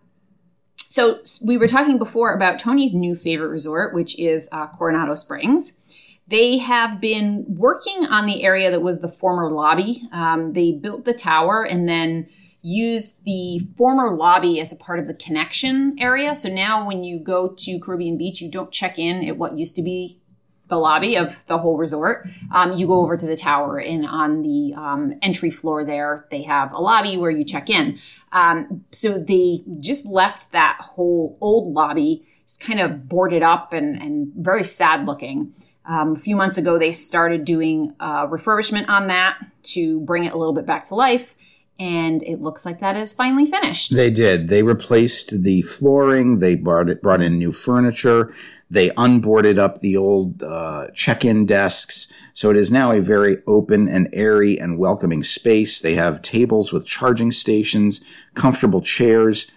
so 0.89 1.19
we 1.45 1.57
were 1.57 1.67
talking 1.67 1.97
before 1.97 2.33
about 2.33 2.59
Tony's 2.59 2.93
new 2.93 3.15
favorite 3.15 3.49
resort, 3.49 3.93
which 3.93 4.17
is 4.19 4.49
uh, 4.51 4.67
Coronado 4.67 5.15
Springs. 5.15 5.81
They 6.27 6.57
have 6.57 6.99
been 6.99 7.45
working 7.47 8.05
on 8.05 8.25
the 8.25 8.43
area 8.43 8.71
that 8.71 8.81
was 8.81 8.99
the 8.99 9.07
former 9.07 9.51
lobby. 9.51 10.03
Um, 10.11 10.53
they 10.53 10.71
built 10.71 11.05
the 11.05 11.13
tower 11.13 11.63
and 11.63 11.87
then 11.87 12.27
used 12.61 13.23
the 13.23 13.59
former 13.77 14.13
lobby 14.15 14.59
as 14.59 14.73
a 14.73 14.75
part 14.75 14.99
of 14.99 15.07
the 15.07 15.13
connection 15.13 15.95
area. 15.99 16.35
So 16.35 16.49
now 16.49 16.85
when 16.85 17.03
you 17.03 17.19
go 17.19 17.53
to 17.57 17.79
Caribbean 17.79 18.17
Beach, 18.17 18.41
you 18.41 18.51
don't 18.51 18.71
check 18.71 18.99
in 18.99 19.25
at 19.25 19.37
what 19.37 19.55
used 19.55 19.75
to 19.77 19.81
be 19.81 20.19
the 20.67 20.77
lobby 20.77 21.15
of 21.15 21.45
the 21.47 21.57
whole 21.57 21.77
resort. 21.77 22.27
Um, 22.53 22.73
you 22.73 22.87
go 22.87 23.01
over 23.01 23.17
to 23.17 23.25
the 23.25 23.37
tower, 23.37 23.79
and 23.79 24.05
on 24.05 24.41
the 24.41 24.73
um, 24.75 25.13
entry 25.21 25.49
floor 25.49 25.83
there, 25.83 26.25
they 26.31 26.43
have 26.43 26.73
a 26.73 26.79
lobby 26.79 27.17
where 27.17 27.31
you 27.31 27.43
check 27.43 27.69
in. 27.69 27.99
Um, 28.31 28.85
so 28.91 29.17
they 29.17 29.63
just 29.79 30.05
left 30.05 30.51
that 30.51 30.77
whole 30.81 31.37
old 31.39 31.73
lobby 31.73 32.27
just 32.45 32.61
kind 32.61 32.79
of 32.79 33.09
boarded 33.09 33.43
up 33.43 33.73
and, 33.73 34.01
and 34.01 34.31
very 34.35 34.63
sad 34.63 35.05
looking. 35.05 35.53
Um, 35.85 36.15
a 36.15 36.19
few 36.19 36.35
months 36.35 36.57
ago, 36.57 36.77
they 36.77 36.91
started 36.91 37.45
doing 37.45 37.93
refurbishment 38.01 38.89
on 38.89 39.07
that 39.07 39.37
to 39.63 40.01
bring 40.01 40.25
it 40.25 40.33
a 40.33 40.37
little 40.37 40.53
bit 40.53 40.65
back 40.65 40.85
to 40.87 40.95
life. 40.95 41.35
And 41.79 42.23
it 42.23 42.41
looks 42.41 42.65
like 42.65 42.79
that 42.79 42.95
is 42.95 43.13
finally 43.13 43.45
finished. 43.45 43.95
They 43.95 44.09
did. 44.09 44.47
They 44.47 44.63
replaced 44.63 45.43
the 45.43 45.61
flooring. 45.61 46.39
They 46.39 46.55
brought 46.55 46.89
it, 46.89 47.01
brought 47.01 47.21
in 47.21 47.37
new 47.37 47.51
furniture. 47.51 48.33
They 48.69 48.89
unboarded 48.91 49.57
up 49.57 49.79
the 49.79 49.95
old 49.95 50.43
uh, 50.43 50.87
check-in 50.93 51.45
desks. 51.45 52.11
So 52.33 52.49
it 52.49 52.57
is 52.57 52.69
now 52.69 52.91
a 52.91 52.99
very 52.99 53.37
open 53.47 53.87
and 53.87 54.09
airy 54.11 54.59
and 54.59 54.77
welcoming 54.77 55.23
space. 55.23 55.79
They 55.79 55.95
have 55.95 56.21
tables 56.21 56.73
with 56.73 56.85
charging 56.85 57.31
stations, 57.31 58.03
comfortable 58.33 58.81
chairs. 58.81 59.49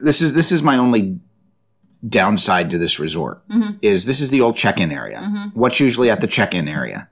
This 0.00 0.20
is 0.20 0.34
this 0.34 0.50
is 0.52 0.62
my 0.62 0.76
only 0.76 1.20
downside 2.06 2.70
to 2.70 2.78
this 2.78 2.98
resort 3.00 3.42
is 3.82 4.04
this 4.04 4.20
is 4.20 4.30
the 4.30 4.40
old 4.40 4.56
check-in 4.56 4.92
area. 4.92 5.50
What's 5.54 5.80
usually 5.80 6.10
at 6.10 6.20
the 6.20 6.26
check-in 6.26 6.68
area? 6.68 7.08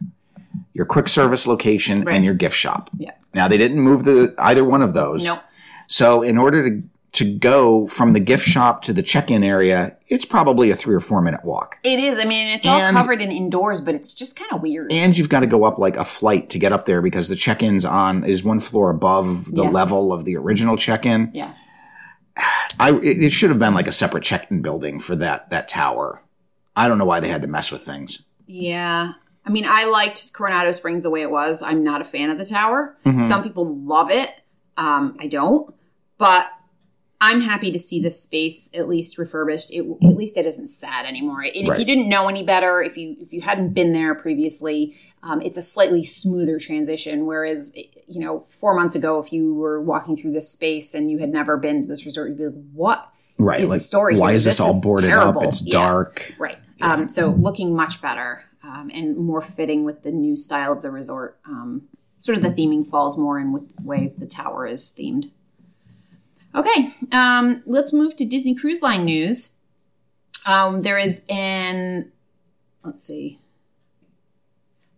Your 0.74 0.84
quick 0.86 1.08
service 1.08 1.46
location 1.46 2.02
Right. 2.04 2.16
and 2.16 2.24
your 2.24 2.34
gift 2.34 2.56
shop. 2.56 2.90
Yeah. 2.98 3.12
Now 3.34 3.48
they 3.48 3.56
didn't 3.56 3.80
move 3.80 4.04
the 4.04 4.34
either 4.38 4.64
one 4.64 4.82
of 4.82 4.92
those. 4.92 5.24
Nope. 5.26 5.40
So 5.86 6.22
in 6.22 6.36
order 6.38 6.68
to 6.68 6.82
to 7.14 7.24
go 7.24 7.86
from 7.86 8.12
the 8.12 8.20
gift 8.20 8.44
shop 8.46 8.82
to 8.82 8.92
the 8.92 9.02
check-in 9.02 9.42
area, 9.42 9.96
it's 10.08 10.24
probably 10.24 10.70
a 10.70 10.76
three 10.76 10.94
or 10.94 11.00
four 11.00 11.20
minute 11.22 11.44
walk. 11.44 11.78
It 11.82 11.98
is. 11.98 12.18
I 12.18 12.24
mean, 12.24 12.48
it's 12.48 12.66
all 12.66 12.92
covered 12.92 13.20
in 13.22 13.30
indoors, 13.32 13.80
but 13.80 13.94
it's 13.94 14.12
just 14.14 14.38
kind 14.38 14.52
of 14.52 14.60
weird. 14.62 14.92
And 14.92 15.16
you've 15.16 15.28
got 15.28 15.40
to 15.40 15.46
go 15.46 15.64
up 15.64 15.78
like 15.78 15.96
a 15.96 16.04
flight 16.04 16.50
to 16.50 16.58
get 16.58 16.72
up 16.72 16.86
there 16.86 17.00
because 17.02 17.28
the 17.28 17.36
check-in's 17.36 17.84
on 17.84 18.24
is 18.24 18.44
one 18.44 18.60
floor 18.60 18.90
above 18.90 19.46
the 19.54 19.62
Yeah. 19.64 19.70
level 19.70 20.12
of 20.12 20.24
the 20.24 20.36
original 20.36 20.76
check-in. 20.76 21.30
yeah. 21.34 21.52
I 22.80 22.90
it, 23.02 23.22
it 23.22 23.30
should 23.32 23.50
have 23.50 23.58
been 23.60 23.74
like 23.74 23.86
a 23.86 23.92
separate 23.92 24.24
check-in 24.24 24.60
building 24.60 24.98
for 24.98 25.14
that 25.16 25.50
that 25.50 25.68
tower. 25.68 26.20
I 26.74 26.88
don't 26.88 26.98
know 26.98 27.04
why 27.04 27.20
they 27.20 27.28
had 27.28 27.42
to 27.42 27.48
mess 27.48 27.70
with 27.70 27.82
things. 27.82 28.26
Yeah. 28.46 29.12
I 29.46 29.50
mean, 29.50 29.64
I 29.68 29.84
liked 29.84 30.32
Coronado 30.32 30.72
Springs 30.72 31.02
the 31.04 31.10
way 31.10 31.22
it 31.22 31.30
was. 31.30 31.62
I'm 31.62 31.84
not 31.84 32.00
a 32.00 32.04
fan 32.04 32.30
of 32.30 32.38
the 32.38 32.44
tower. 32.44 32.96
Mm-hmm. 33.06 33.20
Some 33.20 33.42
people 33.44 33.76
love 33.76 34.10
it. 34.10 34.30
Um, 34.76 35.16
I 35.20 35.28
don't. 35.28 35.72
But 36.18 36.46
I'm 37.26 37.40
happy 37.40 37.72
to 37.72 37.78
see 37.78 38.00
this 38.02 38.20
space 38.22 38.68
at 38.74 38.88
least 38.88 39.16
refurbished. 39.18 39.72
It, 39.72 39.80
at 40.02 40.14
least 40.16 40.36
it 40.36 40.44
isn't 40.46 40.68
sad 40.68 41.06
anymore. 41.06 41.40
And 41.42 41.68
if 41.68 41.78
you 41.78 41.84
didn't 41.84 42.08
know 42.08 42.28
any 42.28 42.42
better, 42.42 42.82
if 42.82 42.96
you 42.96 43.16
if 43.20 43.32
you 43.32 43.40
hadn't 43.40 43.72
been 43.72 43.92
there 43.92 44.14
previously, 44.14 44.96
um, 45.22 45.40
it's 45.40 45.56
a 45.56 45.62
slightly 45.62 46.04
smoother 46.04 46.58
transition. 46.58 47.24
Whereas, 47.26 47.74
you 48.08 48.20
know, 48.20 48.40
four 48.60 48.74
months 48.74 48.94
ago, 48.94 49.18
if 49.20 49.32
you 49.32 49.54
were 49.54 49.80
walking 49.80 50.16
through 50.16 50.32
this 50.32 50.50
space 50.52 50.92
and 50.94 51.10
you 51.10 51.18
had 51.18 51.30
never 51.30 51.56
been 51.56 51.82
to 51.82 51.88
this 51.88 52.04
resort, 52.04 52.28
you'd 52.28 52.38
be 52.38 52.44
like, 52.46 52.64
"What 52.74 53.10
Right. 53.38 53.60
is 53.60 53.70
like, 53.70 53.76
the 53.76 53.80
story 53.84 54.16
why 54.16 54.28
here? 54.30 54.36
is 54.36 54.44
this, 54.44 54.58
This 54.58 54.60
all 54.66 54.74
is 54.74 54.80
boarded 54.82 55.08
terrible. 55.08 55.40
up? 55.40 55.48
It's 55.48 55.66
Yeah. 55.66 55.72
dark. 55.72 56.34
Right. 56.38 56.58
Um, 56.82 57.08
so 57.08 57.30
looking 57.30 57.74
much 57.74 58.02
better 58.02 58.42
um, 58.62 58.90
and 58.92 59.16
more 59.16 59.40
fitting 59.40 59.84
with 59.84 60.02
the 60.02 60.12
new 60.12 60.36
style 60.36 60.72
of 60.72 60.82
the 60.82 60.90
resort. 60.90 61.38
Um, 61.46 61.82
sort 62.18 62.36
of 62.38 62.44
the 62.44 62.50
theming 62.50 62.86
falls 62.88 63.16
more 63.16 63.38
in 63.40 63.52
with 63.52 63.74
the 63.76 63.82
way 63.82 64.12
the 64.18 64.26
tower 64.26 64.66
is 64.66 64.94
themed. 64.98 65.30
Okay, 66.54 66.94
um, 67.10 67.62
let's 67.66 67.92
move 67.92 68.14
to 68.16 68.24
Disney 68.24 68.54
Cruise 68.54 68.80
Line 68.80 69.04
news. 69.04 69.52
Um, 70.46 70.82
there 70.82 70.98
is 70.98 71.24
an, 71.28 72.12
let's 72.84 73.02
see, 73.02 73.40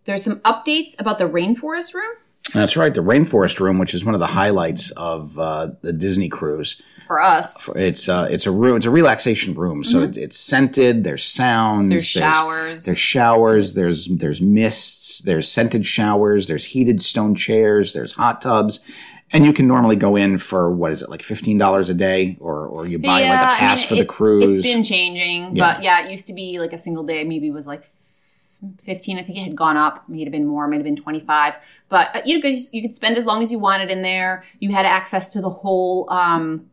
there's 0.05 0.23
some 0.23 0.39
updates 0.41 0.99
about 0.99 1.17
the 1.19 1.25
rainforest 1.25 1.93
room 1.93 2.13
That's 2.53 2.77
right. 2.77 2.93
The 2.93 3.01
Rainforest 3.01 3.59
Room, 3.59 3.77
which 3.77 3.93
is 3.93 4.05
one 4.05 4.13
of 4.13 4.19
the 4.19 4.27
highlights 4.27 4.91
of 4.91 5.37
uh, 5.37 5.69
the 5.81 5.91
Disney 5.93 6.29
cruise. 6.29 6.81
for 7.05 7.21
us. 7.21 7.69
It's 7.75 8.07
uh, 8.07 8.27
it's 8.29 8.45
a 8.45 8.51
room. 8.51 8.77
It's 8.77 8.85
a 8.85 8.91
relaxation 8.91 9.53
room. 9.53 9.83
So 9.83 10.03
it's, 10.03 10.17
it's 10.17 10.37
scented. 10.37 11.03
There's 11.03 11.25
sounds. 11.25 11.83
Mm-hmm. 11.83 11.89
There's 11.89 12.07
showers. 12.07 12.85
There's 12.85 12.97
showers. 12.97 13.73
There's 13.73 14.07
there's 14.07 14.41
mists. 14.41 15.19
There's 15.19 15.49
scented 15.51 15.85
showers. 15.85 16.47
There's 16.47 16.65
heated 16.65 17.01
stone 17.01 17.35
chairs. 17.35 17.93
There's 17.93 18.13
hot 18.13 18.41
tubs. 18.41 18.85
And 19.33 19.45
you 19.45 19.51
can 19.51 19.67
normally 19.67 19.97
go 19.97 20.15
in 20.15 20.37
for 20.37 20.71
what 20.71 20.91
is 20.91 21.01
it 21.01 21.09
like 21.09 21.21
fifteen 21.21 21.57
dollars 21.57 21.89
a 21.89 21.93
day, 21.93 22.37
or 22.39 22.65
or 22.65 22.87
you 22.87 22.97
buy 22.97 23.23
like 23.23 23.25
I 23.25 23.25
a 23.25 23.47
mean, 23.47 23.57
pass 23.57 23.83
for 23.83 23.95
the 23.95 24.05
cruise. 24.05 24.57
It's 24.57 24.73
been 24.73 24.83
changing, 24.83 25.55
Yeah. 25.55 25.73
but 25.73 25.83
yeah, 25.83 26.05
it 26.05 26.09
used 26.11 26.27
to 26.27 26.33
be 26.33 26.59
like 26.59 26.71
a 26.71 26.77
single 26.77 27.03
day. 27.03 27.23
Maybe 27.25 27.47
it 27.47 27.53
was 27.53 27.67
like 27.67 27.83
fifteen. 28.83 29.17
I 29.19 29.23
think 29.23 29.37
it 29.37 29.43
had 29.43 29.55
gone 29.55 29.75
up. 29.75 30.07
May 30.07 30.21
it 30.21 30.25
have 30.25 30.31
been 30.31 30.47
more. 30.47 30.65
May 30.69 30.77
have 30.77 30.85
been 30.85 30.95
twenty 30.95 31.19
five. 31.19 31.55
But 31.89 32.15
uh, 32.15 32.21
you 32.25 32.41
could 32.41 32.53
just, 32.53 32.73
you 32.73 32.81
could 32.81 32.95
spend 32.95 33.17
as 33.17 33.25
long 33.25 33.43
as 33.43 33.51
you 33.51 33.59
wanted 33.59 33.91
in 33.91 34.01
there. 34.01 34.45
You 34.59 34.71
had 34.71 34.85
access 34.85 35.27
to 35.33 35.41
the 35.41 35.49
whole 35.49 36.09
um, 36.09 36.69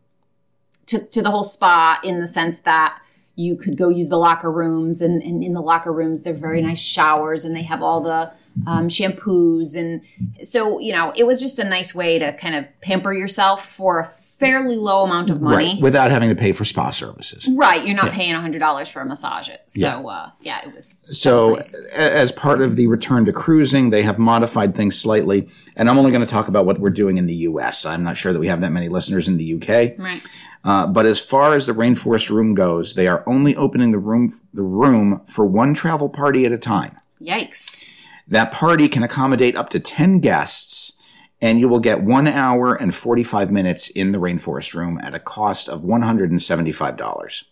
to 0.87 1.05
to 1.05 1.23
the 1.23 1.33
whole 1.33 1.45
spa 1.45 1.99
in 2.05 2.21
the 2.21 2.29
sense 2.29 2.61
that 2.61 3.01
you 3.35 3.57
could 3.57 3.77
go 3.77 3.89
use 3.89 4.11
the 4.11 4.17
locker 4.17 4.51
rooms, 4.51 5.03
and, 5.03 5.21
and 5.21 5.43
in 5.43 5.55
the 5.55 5.61
locker 5.61 5.93
rooms 5.93 6.23
they're 6.23 6.33
very 6.33 6.63
nice 6.63 6.81
showers, 6.81 7.45
and 7.45 7.57
they 7.57 7.63
have 7.63 7.83
all 7.83 8.01
the 8.01 8.33
um, 8.67 8.89
shampoos, 8.89 9.77
and 9.77 10.01
so 10.47 10.79
you 10.79 10.93
know 10.93 11.13
it 11.17 11.25
was 11.25 11.41
just 11.41 11.59
a 11.59 11.65
nice 11.65 11.95
way 11.95 12.19
to 12.19 12.33
kind 12.35 12.55
of 12.55 12.67
pamper 12.81 13.13
yourself 13.13 13.67
for 13.69 13.99
a 14.01 14.11
fairly 14.39 14.77
low 14.77 15.05
amount 15.05 15.31
of 15.31 15.41
money. 15.41 15.75
right, 15.75 15.81
without 15.81 16.11
having 16.11 16.29
to 16.29 16.35
pay 16.35 16.51
for 16.53 16.65
spa 16.65 16.91
services. 16.91 17.49
Right, 17.57 17.87
you're 17.87 17.97
not 17.97 18.11
paying 18.11 18.35
hundred 18.35 18.59
dollars 18.59 18.89
for 18.89 19.01
a 19.01 19.07
massage. 19.07 19.49
It 19.49 19.63
so 19.69 20.09
uh, 20.09 20.31
yeah, 20.41 20.67
it 20.67 20.75
was. 20.75 21.05
So, 21.11 21.55
was 21.55 21.75
nice. 21.75 21.93
as 21.93 22.33
part 22.33 22.61
of 22.61 22.77
the 22.77 22.87
return 22.89 23.25
to 23.27 23.33
cruising, 23.33 23.91
they 23.91 24.03
have 24.03 24.19
modified 24.19 24.75
things 24.75 24.99
slightly. 24.99 25.49
And 25.77 25.91
I'm 25.91 25.99
only 25.99 26.13
going 26.13 26.25
to 26.25 26.31
talk 26.31 26.47
about 26.47 26.67
what 26.67 26.79
we're 26.79 26.91
doing 26.91 27.17
in 27.19 27.27
the 27.27 27.35
U.S. 27.35 27.85
I'm 27.85 28.05
not 28.05 28.17
sure 28.17 28.33
that 28.33 28.39
we 28.39 28.47
have 28.47 28.61
that 28.61 28.71
many 28.71 28.89
listeners 28.89 29.27
in 29.27 29.39
the 29.39 29.45
U.K. 29.45 29.97
right, 29.99 30.23
Uh, 30.63 30.87
but 30.87 31.05
as 31.05 31.21
far 31.21 31.55
as 31.57 31.67
the 31.67 31.73
rainforest 31.73 32.31
room 32.31 32.55
goes, 32.55 32.95
they 32.95 33.09
are 33.09 33.25
only 33.27 33.57
opening 33.57 33.91
the 33.91 33.99
room 33.99 34.33
the 34.53 34.63
room 34.63 35.21
for 35.27 35.45
one 35.45 35.75
travel 35.75 36.09
party 36.09 36.45
at 36.47 36.53
a 36.53 36.59
time. 36.59 36.97
yikes! 37.21 37.89
That 38.27 38.53
party 38.53 38.89
can 38.89 39.03
accommodate 39.03 39.57
up 39.57 39.69
to 39.71 39.81
10 39.81 40.21
guests, 40.21 41.01
and 41.41 41.61
you 41.61 41.69
will 41.69 41.81
get 41.81 42.03
one 42.03 42.27
hour 42.27 42.75
and 42.75 42.95
45 42.95 43.51
minutes 43.51 43.89
in 43.91 44.13
the 44.13 44.19
rainforest 44.19 44.75
room 44.75 44.99
at 45.03 45.15
a 45.15 45.19
cost 45.19 45.69
of 45.69 45.83
$175. 45.83 47.45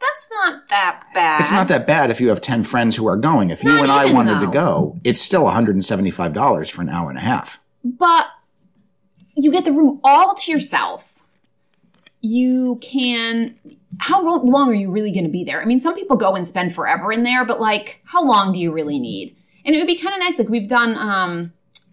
That's 0.00 0.30
not 0.32 0.68
that 0.68 1.02
bad. 1.14 1.40
It's 1.40 1.52
not 1.52 1.68
that 1.68 1.86
bad 1.86 2.10
if 2.10 2.20
you 2.20 2.28
have 2.28 2.40
10 2.40 2.64
friends 2.64 2.96
who 2.96 3.06
are 3.06 3.16
going. 3.16 3.50
If 3.50 3.62
you 3.62 3.70
Not 3.70 3.82
and 3.82 3.92
I 3.92 4.12
wanted 4.12 4.40
to 4.40 4.50
go, 4.50 4.98
it's 5.04 5.20
still 5.20 5.44
$175 5.44 6.70
for 6.70 6.82
an 6.82 6.88
hour 6.88 7.10
and 7.10 7.18
a 7.18 7.22
half. 7.22 7.60
but 7.84 8.28
you 9.34 9.50
get 9.50 9.64
the 9.64 9.72
room 9.72 10.00
all 10.04 10.34
to 10.34 10.52
yourself. 10.52 11.22
You 12.20 12.78
can. 12.82 13.54
How 13.98 14.22
long 14.22 14.68
are 14.70 14.74
you 14.74 14.90
really 14.90 15.12
going 15.12 15.24
to 15.24 15.30
be 15.30 15.44
there? 15.44 15.62
I 15.62 15.64
mean, 15.64 15.80
some 15.80 15.94
people 15.94 16.16
go 16.16 16.34
and 16.34 16.46
spend 16.46 16.74
forever 16.74 17.12
in 17.12 17.22
there, 17.22 17.44
but 17.44 17.60
like, 17.60 18.00
how 18.04 18.24
long 18.24 18.52
do 18.52 18.60
you 18.60 18.72
really 18.72 18.98
need? 18.98 19.36
And 19.70 19.76
it 19.76 19.78
would 19.78 19.86
be 19.86 19.96
kind 19.96 20.14
of 20.14 20.18
nice. 20.18 20.36
Like 20.36 20.48
we've 20.48 20.66
done 20.68 20.96
um, 20.96 21.52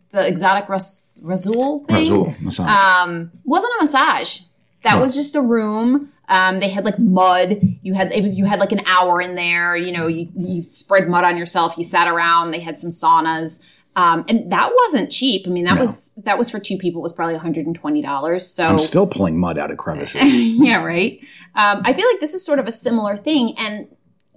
the 0.09 0.25
exotic 0.27 0.67
Ras- 0.67 1.19
Rasul 1.23 1.85
thing. 1.85 1.95
Rasul, 1.97 2.35
massage. 2.39 3.03
um 3.03 3.31
wasn't 3.43 3.71
a 3.77 3.83
massage 3.83 4.39
that 4.81 4.99
was 4.99 5.15
just 5.15 5.35
a 5.35 5.41
room 5.41 6.11
um 6.29 6.59
they 6.61 6.69
had 6.69 6.85
like 6.85 6.97
mud 6.97 7.59
you 7.81 7.93
had 7.93 8.11
it 8.13 8.21
was 8.23 8.37
you 8.39 8.45
had 8.45 8.57
like 8.59 8.71
an 8.71 8.81
hour 8.87 9.21
in 9.21 9.35
there 9.35 9.75
you 9.75 9.91
know 9.91 10.07
you, 10.07 10.29
you 10.35 10.63
spread 10.63 11.09
mud 11.09 11.25
on 11.25 11.35
yourself 11.37 11.77
you 11.77 11.83
sat 11.83 12.07
around 12.07 12.51
they 12.51 12.59
had 12.59 12.77
some 12.79 12.89
saunas 12.89 13.69
um 13.97 14.23
and 14.29 14.49
that 14.51 14.71
wasn't 14.83 15.11
cheap 15.11 15.45
i 15.45 15.49
mean 15.49 15.65
that 15.65 15.75
No. 15.75 15.81
was 15.81 16.15
that 16.23 16.37
was 16.37 16.49
for 16.49 16.59
two 16.59 16.77
people 16.77 17.01
it 17.01 17.03
was 17.03 17.11
probably 17.13 17.37
$120 17.37 18.41
so 18.41 18.63
I'm 18.63 18.79
still 18.79 19.07
pulling 19.07 19.37
mud 19.37 19.57
out 19.57 19.71
of 19.71 19.77
crevices. 19.77 20.33
yeah, 20.33 20.81
right. 20.83 21.19
Um, 21.55 21.81
I 21.83 21.93
feel 21.93 22.07
like 22.11 22.19
this 22.21 22.33
is 22.33 22.45
sort 22.45 22.59
of 22.59 22.67
a 22.67 22.71
similar 22.71 23.17
thing. 23.17 23.57
And 23.57 23.87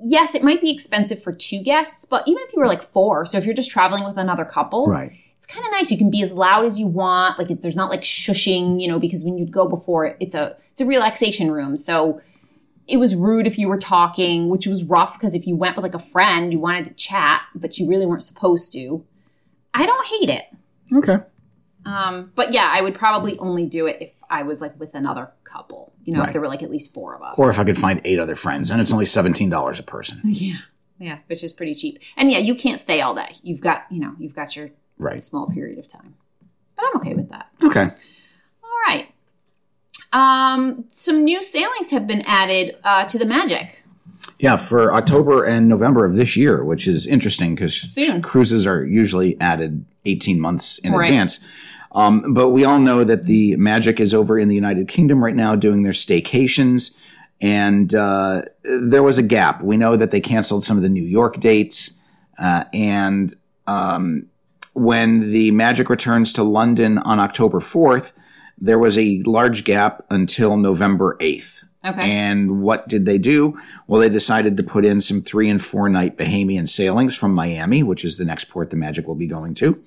yes, 0.03 0.35
it 0.35 0.43
might 0.43 0.61
be 0.61 0.71
expensive 0.71 1.23
for 1.23 1.33
two 1.33 1.63
guests, 1.63 2.05
but 2.05 2.27
even 2.27 2.43
if 2.47 2.53
you 2.53 2.61
were 2.61 2.67
like 2.67 2.83
four, 2.93 3.27
so 3.27 3.39
if 3.39 3.45
you're 3.45 3.55
just 3.55 3.71
traveling 3.71 4.05
with 4.05 4.17
another 4.17 4.45
couple, 4.45 4.87
right. 4.87 5.13
it's 5.37 5.47
kind 5.47 5.65
of 5.65 5.73
nice. 5.73 5.91
You 5.91 5.99
can 5.99 6.11
be 6.11 6.23
as 6.23 6.33
loud 6.33 6.65
as 6.65 6.79
you 6.79 6.87
want. 6.87 7.39
Like 7.39 7.51
it, 7.51 7.61
there's 7.61 7.77
not 7.77 7.91
like 7.91 8.03
shushing, 8.03 8.81
you 8.81 8.89
know, 8.89 8.99
because 8.99 9.25
when 9.25 9.39
you'd 9.39 9.53
go 9.53 9.69
before, 9.69 10.17
it's 10.21 10.35
a 10.35 10.57
it's 10.73 10.81
a 10.81 10.87
relaxation 10.87 11.51
room. 11.51 11.77
So 11.77 12.21
it 12.87 12.97
was 12.97 13.15
rude 13.15 13.47
if 13.47 13.59
you 13.59 13.69
were 13.69 13.79
talking, 13.79 14.49
which 14.49 14.67
was 14.67 14.85
rough 14.85 15.15
because 15.15 15.35
if 15.35 15.47
you 15.47 15.57
went 15.57 15.77
with 15.77 15.85
like 15.85 15.95
a 15.95 15.99
friend, 15.99 16.53
you 16.53 16.59
wanted 16.59 16.85
to 16.87 16.95
chat, 16.95 17.43
but 17.55 17.79
you 17.79 17.89
really 17.89 18.07
weren't 18.07 18.23
supposed 18.23 18.73
to. 18.73 19.05
I 19.73 19.87
don't 19.87 20.07
hate 20.07 20.29
it. 20.29 20.47
Okay. 20.93 21.19
Um, 21.87 22.33
but 22.35 22.53
yeah, 22.53 22.71
I 22.73 22.81
would 22.81 22.95
probably 22.95 23.39
only 23.39 23.67
do 23.67 23.87
it 23.87 23.99
if 24.01 24.11
I 24.31 24.43
was 24.45 24.61
like 24.61 24.79
with 24.79 24.95
another 24.95 25.33
couple. 25.45 25.93
You 26.05 26.13
know, 26.15 26.21
Right. 26.21 26.29
if 26.29 26.33
there 26.33 26.41
were 26.41 26.49
like 26.49 26.63
at 26.63 26.71
least 26.71 26.95
four 26.95 27.15
of 27.15 27.23
us. 27.23 27.39
Or 27.39 27.51
if 27.51 27.59
I 27.59 27.65
could 27.65 27.77
find 27.77 28.01
eight 28.05 28.19
other 28.19 28.37
friends, 28.37 28.71
and 28.71 28.81
it's 28.81 28.93
only 28.93 29.05
$17 29.05 29.79
a 29.79 29.83
person. 29.83 30.21
yeah, 30.25 30.57
yeah, 30.99 31.19
which 31.27 31.43
is 31.45 31.53
pretty 31.53 31.75
cheap. 31.75 31.99
And 32.17 32.31
yeah, 32.31 32.39
you 32.39 32.55
can't 32.55 32.79
stay 32.79 33.01
all 33.01 33.15
day. 33.15 33.35
You've 33.43 33.61
got 33.61 33.85
you 33.91 34.01
know 34.01 34.15
you've 34.19 34.35
got 34.35 34.55
your 34.57 34.71
Right. 34.99 35.23
small 35.23 35.49
period 35.51 35.79
of 35.79 35.89
time. 35.89 36.15
But 36.77 36.85
I'm 36.87 37.01
okay 37.01 37.15
with 37.15 37.29
that. 37.31 37.49
Okay. 37.63 37.85
All 38.63 38.71
right. 38.87 39.09
Um, 40.13 40.87
some 40.91 41.25
new 41.25 41.43
sailings 41.43 41.91
have 41.91 42.07
been 42.07 42.23
added 42.23 42.77
uh, 42.85 43.05
to 43.07 43.19
the 43.19 43.25
Magic. 43.27 43.85
Yeah, 44.39 44.57
for 44.57 44.93
October 44.93 45.45
and 45.45 45.69
November 45.69 46.05
of 46.05 46.15
this 46.15 46.37
year, 46.37 46.65
which 46.65 46.89
is 46.89 47.07
interesting 47.07 47.55
because 47.55 47.99
cruises 48.23 48.67
are 48.67 48.85
usually 48.85 49.39
added 49.41 49.85
18 50.07 50.41
months 50.41 50.79
in 50.79 50.93
Right. 50.93 51.11
advance. 51.11 51.45
Um, 51.93 52.35
but 52.35 52.51
we 52.51 52.65
all 52.65 52.79
know 52.79 53.05
that 53.05 53.27
the 53.27 53.57
Magic 53.57 54.01
is 54.01 54.15
over 54.15 54.39
in 54.39 54.49
the 54.49 54.55
United 54.55 54.89
Kingdom 54.89 55.23
right 55.23 55.35
now 55.35 55.57
doing 55.57 55.83
their 55.83 55.93
staycations. 55.93 56.97
And 57.41 57.95
uh, 57.95 58.43
there 58.63 59.03
was 59.03 59.19
a 59.19 59.23
gap. 59.23 59.63
We 59.63 59.77
know 59.77 59.97
that 59.97 60.11
they 60.11 60.21
canceled 60.21 60.65
some 60.65 60.77
of 60.77 60.83
the 60.83 60.89
New 60.89 61.03
York 61.03 61.41
dates. 61.41 61.99
Uh, 62.39 62.65
and 62.73 63.35
um, 63.67 64.27
when 64.73 65.33
the 65.33 65.51
Magic 65.51 65.91
returns 65.91 66.33
to 66.35 66.43
London 66.43 66.99
on 66.99 67.19
October 67.19 67.61
4th, 67.61 68.13
there 68.59 68.79
was 68.79 68.99
a 68.99 69.23
large 69.25 69.65
gap 69.65 70.05
until 70.11 70.57
November 70.57 71.17
8th. 71.21 71.65
Okay. 71.85 72.11
And 72.11 72.61
what 72.61 72.89
did 72.89 73.07
they 73.07 73.17
do? 73.17 73.59
Well, 73.87 74.01
they 74.01 74.11
decided 74.11 74.57
to 74.59 74.63
put 74.63 74.85
in 74.85 75.01
some 75.01 75.23
three 75.23 75.49
and 75.49 75.63
four 75.63 75.89
night 75.89 76.19
Bahamian 76.19 76.69
sailings 76.69 77.17
from 77.17 77.35
Miami, 77.35 77.83
which 77.83 78.05
is 78.05 78.19
the 78.19 78.25
next 78.25 78.45
port 78.45 78.71
the 78.71 78.77
Magic 78.77 79.07
will 79.07 79.15
be 79.15 79.27
going 79.27 79.55
to. 79.55 79.83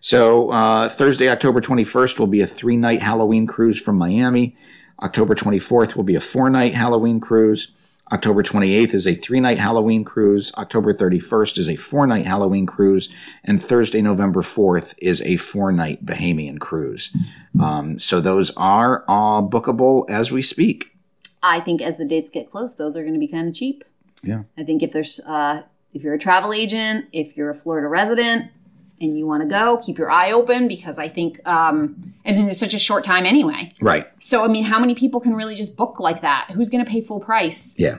So 0.00 0.50
uh, 0.50 0.88
Thursday, 0.88 1.30
October 1.30 1.60
21st 1.60 2.18
will 2.18 2.26
be 2.26 2.42
a 2.42 2.46
three 2.46 2.76
night 2.76 3.00
Halloween 3.00 3.46
cruise 3.46 3.80
from 3.80 3.96
Miami. 3.96 4.56
October 5.02 5.34
24th 5.34 5.96
will 5.96 6.04
be 6.04 6.14
a 6.14 6.20
four 6.20 6.50
night 6.50 6.74
Halloween 6.74 7.20
cruise. 7.20 7.72
October 8.12 8.42
28th 8.42 8.92
is 8.92 9.06
a 9.06 9.14
three 9.14 9.40
night 9.40 9.58
Halloween 9.58 10.04
cruise. 10.04 10.52
October 10.58 10.92
31st 10.92 11.58
is 11.58 11.68
a 11.68 11.76
four 11.76 12.06
night 12.06 12.26
Halloween 12.26 12.66
cruise. 12.66 13.08
And 13.44 13.62
Thursday, 13.62 14.02
November 14.02 14.42
4th 14.42 14.94
is 14.98 15.22
a 15.22 15.36
four 15.36 15.72
night 15.72 16.04
Bahamian 16.04 16.58
cruise. 16.58 17.16
Um, 17.60 17.98
so 17.98 18.20
those 18.20 18.50
are 18.56 19.04
all 19.06 19.48
bookable 19.48 20.08
as 20.10 20.32
we 20.32 20.42
speak. 20.42 20.89
I 21.42 21.60
think 21.60 21.80
as 21.82 21.96
the 21.96 22.04
dates 22.04 22.30
get 22.30 22.50
close, 22.50 22.74
those 22.74 22.96
are 22.96 23.02
going 23.02 23.14
to 23.14 23.20
be 23.20 23.28
kind 23.28 23.48
of 23.48 23.54
cheap. 23.54 23.84
Yeah. 24.22 24.42
I 24.58 24.64
think 24.64 24.82
if 24.82 24.92
there's 24.92 25.20
uh, 25.26 25.62
if 25.94 26.02
you're 26.02 26.14
a 26.14 26.18
travel 26.18 26.52
agent, 26.52 27.06
if 27.12 27.36
you're 27.36 27.50
a 27.50 27.54
Florida 27.54 27.88
resident, 27.88 28.50
and 29.00 29.16
you 29.18 29.26
want 29.26 29.42
to 29.42 29.48
go, 29.48 29.78
keep 29.78 29.96
your 29.96 30.10
eye 30.10 30.30
open 30.30 30.68
because 30.68 30.98
I 30.98 31.08
think, 31.08 31.40
um, 31.48 32.12
and 32.24 32.38
it's 32.38 32.58
such 32.60 32.74
a 32.74 32.78
short 32.78 33.02
time 33.02 33.24
anyway. 33.24 33.70
Right. 33.80 34.06
So 34.22 34.44
I 34.44 34.48
mean, 34.48 34.64
how 34.64 34.78
many 34.78 34.94
people 34.94 35.20
can 35.20 35.34
really 35.34 35.54
just 35.54 35.76
book 35.78 35.98
like 35.98 36.20
that? 36.20 36.50
Who's 36.52 36.68
going 36.68 36.84
to 36.84 36.90
pay 36.90 37.00
full 37.00 37.20
price 37.20 37.74
Yeah. 37.78 37.98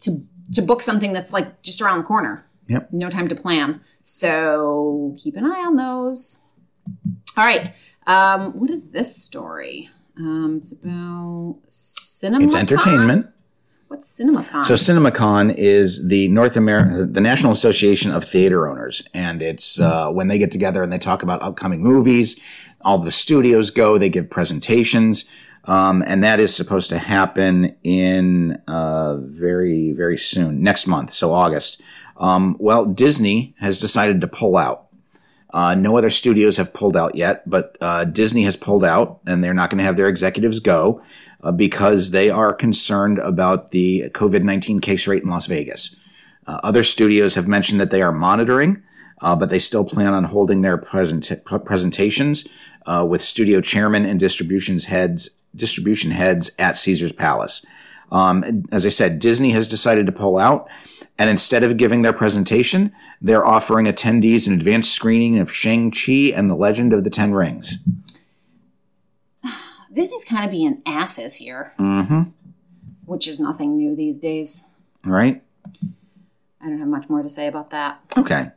to 0.00 0.24
to 0.52 0.62
book 0.62 0.82
something 0.82 1.12
that's 1.12 1.32
like 1.32 1.62
just 1.62 1.80
around 1.82 1.98
the 1.98 2.04
corner? 2.04 2.46
Yep. 2.68 2.92
No 2.92 3.10
time 3.10 3.26
to 3.28 3.34
plan. 3.34 3.80
So 4.04 5.16
keep 5.18 5.36
an 5.36 5.44
eye 5.44 5.64
on 5.66 5.74
those. 5.76 6.44
All 7.36 7.44
right. 7.44 7.74
Um, 8.06 8.52
what 8.58 8.70
is 8.70 8.90
this 8.92 9.16
story? 9.16 9.90
Um, 10.20 10.58
it's 10.58 10.72
about 10.72 11.56
cinema. 11.66 12.44
It's 12.44 12.54
entertainment. 12.54 13.26
What's 13.88 14.20
CinemaCon? 14.20 14.64
So 14.64 14.74
CinemaCon 14.74 15.54
is 15.56 16.08
the 16.08 16.28
North 16.28 16.56
America, 16.56 17.06
the 17.06 17.20
National 17.20 17.50
Association 17.50 18.12
of 18.12 18.24
Theater 18.24 18.68
Owners, 18.68 19.08
and 19.14 19.42
it's 19.42 19.80
uh, 19.80 20.10
when 20.10 20.28
they 20.28 20.38
get 20.38 20.50
together 20.52 20.82
and 20.82 20.92
they 20.92 20.98
talk 20.98 21.24
about 21.24 21.42
upcoming 21.42 21.82
movies. 21.82 22.38
All 22.82 22.98
the 22.98 23.10
studios 23.10 23.70
go, 23.70 23.98
they 23.98 24.08
give 24.08 24.30
presentations, 24.30 25.28
um, 25.64 26.04
and 26.06 26.22
that 26.22 26.38
is 26.38 26.54
supposed 26.54 26.88
to 26.90 26.98
happen 26.98 27.74
in 27.82 28.62
uh, 28.68 29.16
very 29.16 29.92
very 29.92 30.18
soon, 30.18 30.62
next 30.62 30.86
month, 30.86 31.10
so 31.10 31.32
August. 31.32 31.82
Um, 32.18 32.56
well, 32.60 32.84
Disney 32.84 33.56
has 33.58 33.80
decided 33.80 34.20
to 34.20 34.28
pull 34.28 34.56
out. 34.56 34.86
Uh, 35.52 35.74
no 35.74 35.96
other 35.96 36.10
studios 36.10 36.56
have 36.56 36.72
pulled 36.72 36.96
out 36.96 37.14
yet, 37.14 37.48
but 37.48 37.76
uh, 37.80 38.04
Disney 38.04 38.44
has 38.44 38.56
pulled 38.56 38.84
out, 38.84 39.20
and 39.26 39.42
they're 39.42 39.54
not 39.54 39.70
going 39.70 39.78
to 39.78 39.84
have 39.84 39.96
their 39.96 40.08
executives 40.08 40.60
go 40.60 41.02
uh, 41.42 41.52
because 41.52 42.10
they 42.10 42.30
are 42.30 42.52
concerned 42.52 43.18
about 43.18 43.70
the 43.70 44.10
COVID 44.10 44.42
19 44.42 44.80
case 44.80 45.06
rate 45.06 45.22
in 45.22 45.30
Las 45.30 45.46
Vegas. 45.46 46.00
Uh, 46.46 46.60
other 46.62 46.82
studios 46.82 47.34
have 47.34 47.48
mentioned 47.48 47.80
that 47.80 47.90
they 47.90 48.02
are 48.02 48.12
monitoring, 48.12 48.82
uh, 49.20 49.36
but 49.36 49.50
they 49.50 49.58
still 49.58 49.84
plan 49.84 50.12
on 50.14 50.24
holding 50.24 50.62
their 50.62 50.78
present- 50.78 51.30
presentations 51.44 52.48
uh, 52.86 53.04
with 53.08 53.22
studio 53.22 53.60
chairman 53.60 54.06
and 54.06 54.18
distributions 54.18 54.86
heads, 54.86 55.30
distribution 55.54 56.10
heads 56.10 56.50
at 56.58 56.76
Caesar's 56.76 57.12
Palace. 57.12 57.64
Um, 58.10 58.64
as 58.72 58.86
I 58.86 58.88
said, 58.88 59.18
Disney 59.18 59.50
has 59.50 59.68
decided 59.68 60.06
to 60.06 60.12
pull 60.12 60.38
out. 60.38 60.68
And 61.20 61.28
instead 61.28 61.62
of 61.62 61.76
giving 61.76 62.00
their 62.00 62.14
presentation, 62.14 62.92
they're 63.20 63.44
offering 63.46 63.84
attendees 63.84 64.46
an 64.46 64.54
advanced 64.54 64.90
screening 64.92 65.38
of 65.38 65.52
Shang-Chi 65.52 66.32
and 66.34 66.48
the 66.48 66.54
Legend 66.54 66.94
of 66.94 67.04
the 67.04 67.10
Ten 67.10 67.32
Rings. 67.34 67.84
Disney's 69.92 70.24
kind 70.24 70.46
of 70.46 70.50
being 70.50 70.80
asses 70.86 71.36
here, 71.36 71.74
Mm-hmm. 71.78 72.22
which 73.04 73.28
is 73.28 73.38
nothing 73.38 73.76
new 73.76 73.94
these 73.94 74.18
days. 74.18 74.68
Right? 75.04 75.42
I 76.62 76.66
don't 76.68 76.78
have 76.78 76.88
much 76.88 77.10
more 77.10 77.22
to 77.22 77.28
say 77.28 77.46
about 77.48 77.68
that. 77.70 78.00
Okay. 78.16 78.50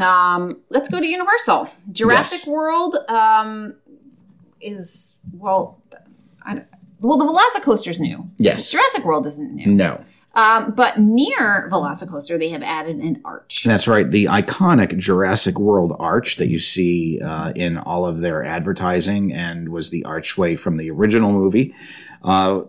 Um, 0.00 0.50
let's 0.68 0.88
go 0.90 0.98
to 0.98 1.06
Universal. 1.06 1.68
Jurassic 1.92 2.40
Yes. 2.40 2.48
World 2.48 2.96
um, 3.08 3.74
is 4.60 5.18
well, 5.32 5.80
I 6.42 6.62
well, 7.00 7.18
the 7.18 7.24
Velocicoaster's 7.24 8.00
new. 8.00 8.28
Yes. 8.38 8.70
Jurassic 8.70 9.04
World 9.04 9.26
isn't 9.26 9.54
new. 9.54 9.66
No. 9.66 10.02
Um, 10.34 10.72
but 10.76 11.00
near 11.00 11.68
Velocicoaster, 11.72 12.38
they 12.38 12.50
have 12.50 12.62
added 12.62 12.98
an 12.98 13.20
arch. 13.24 13.64
That's 13.64 13.88
right. 13.88 14.08
The 14.08 14.26
iconic 14.26 14.96
Jurassic 14.96 15.58
World 15.58 15.96
arch 15.98 16.36
that 16.36 16.48
you 16.48 16.58
see 16.58 17.20
uh, 17.20 17.52
in 17.56 17.78
all 17.78 18.06
of 18.06 18.20
their 18.20 18.44
advertising 18.44 19.32
and 19.32 19.70
was 19.70 19.90
the 19.90 20.04
archway 20.04 20.54
from 20.56 20.76
the 20.76 20.90
original 20.90 21.32
movie. 21.32 21.74
Uh, 22.22 22.62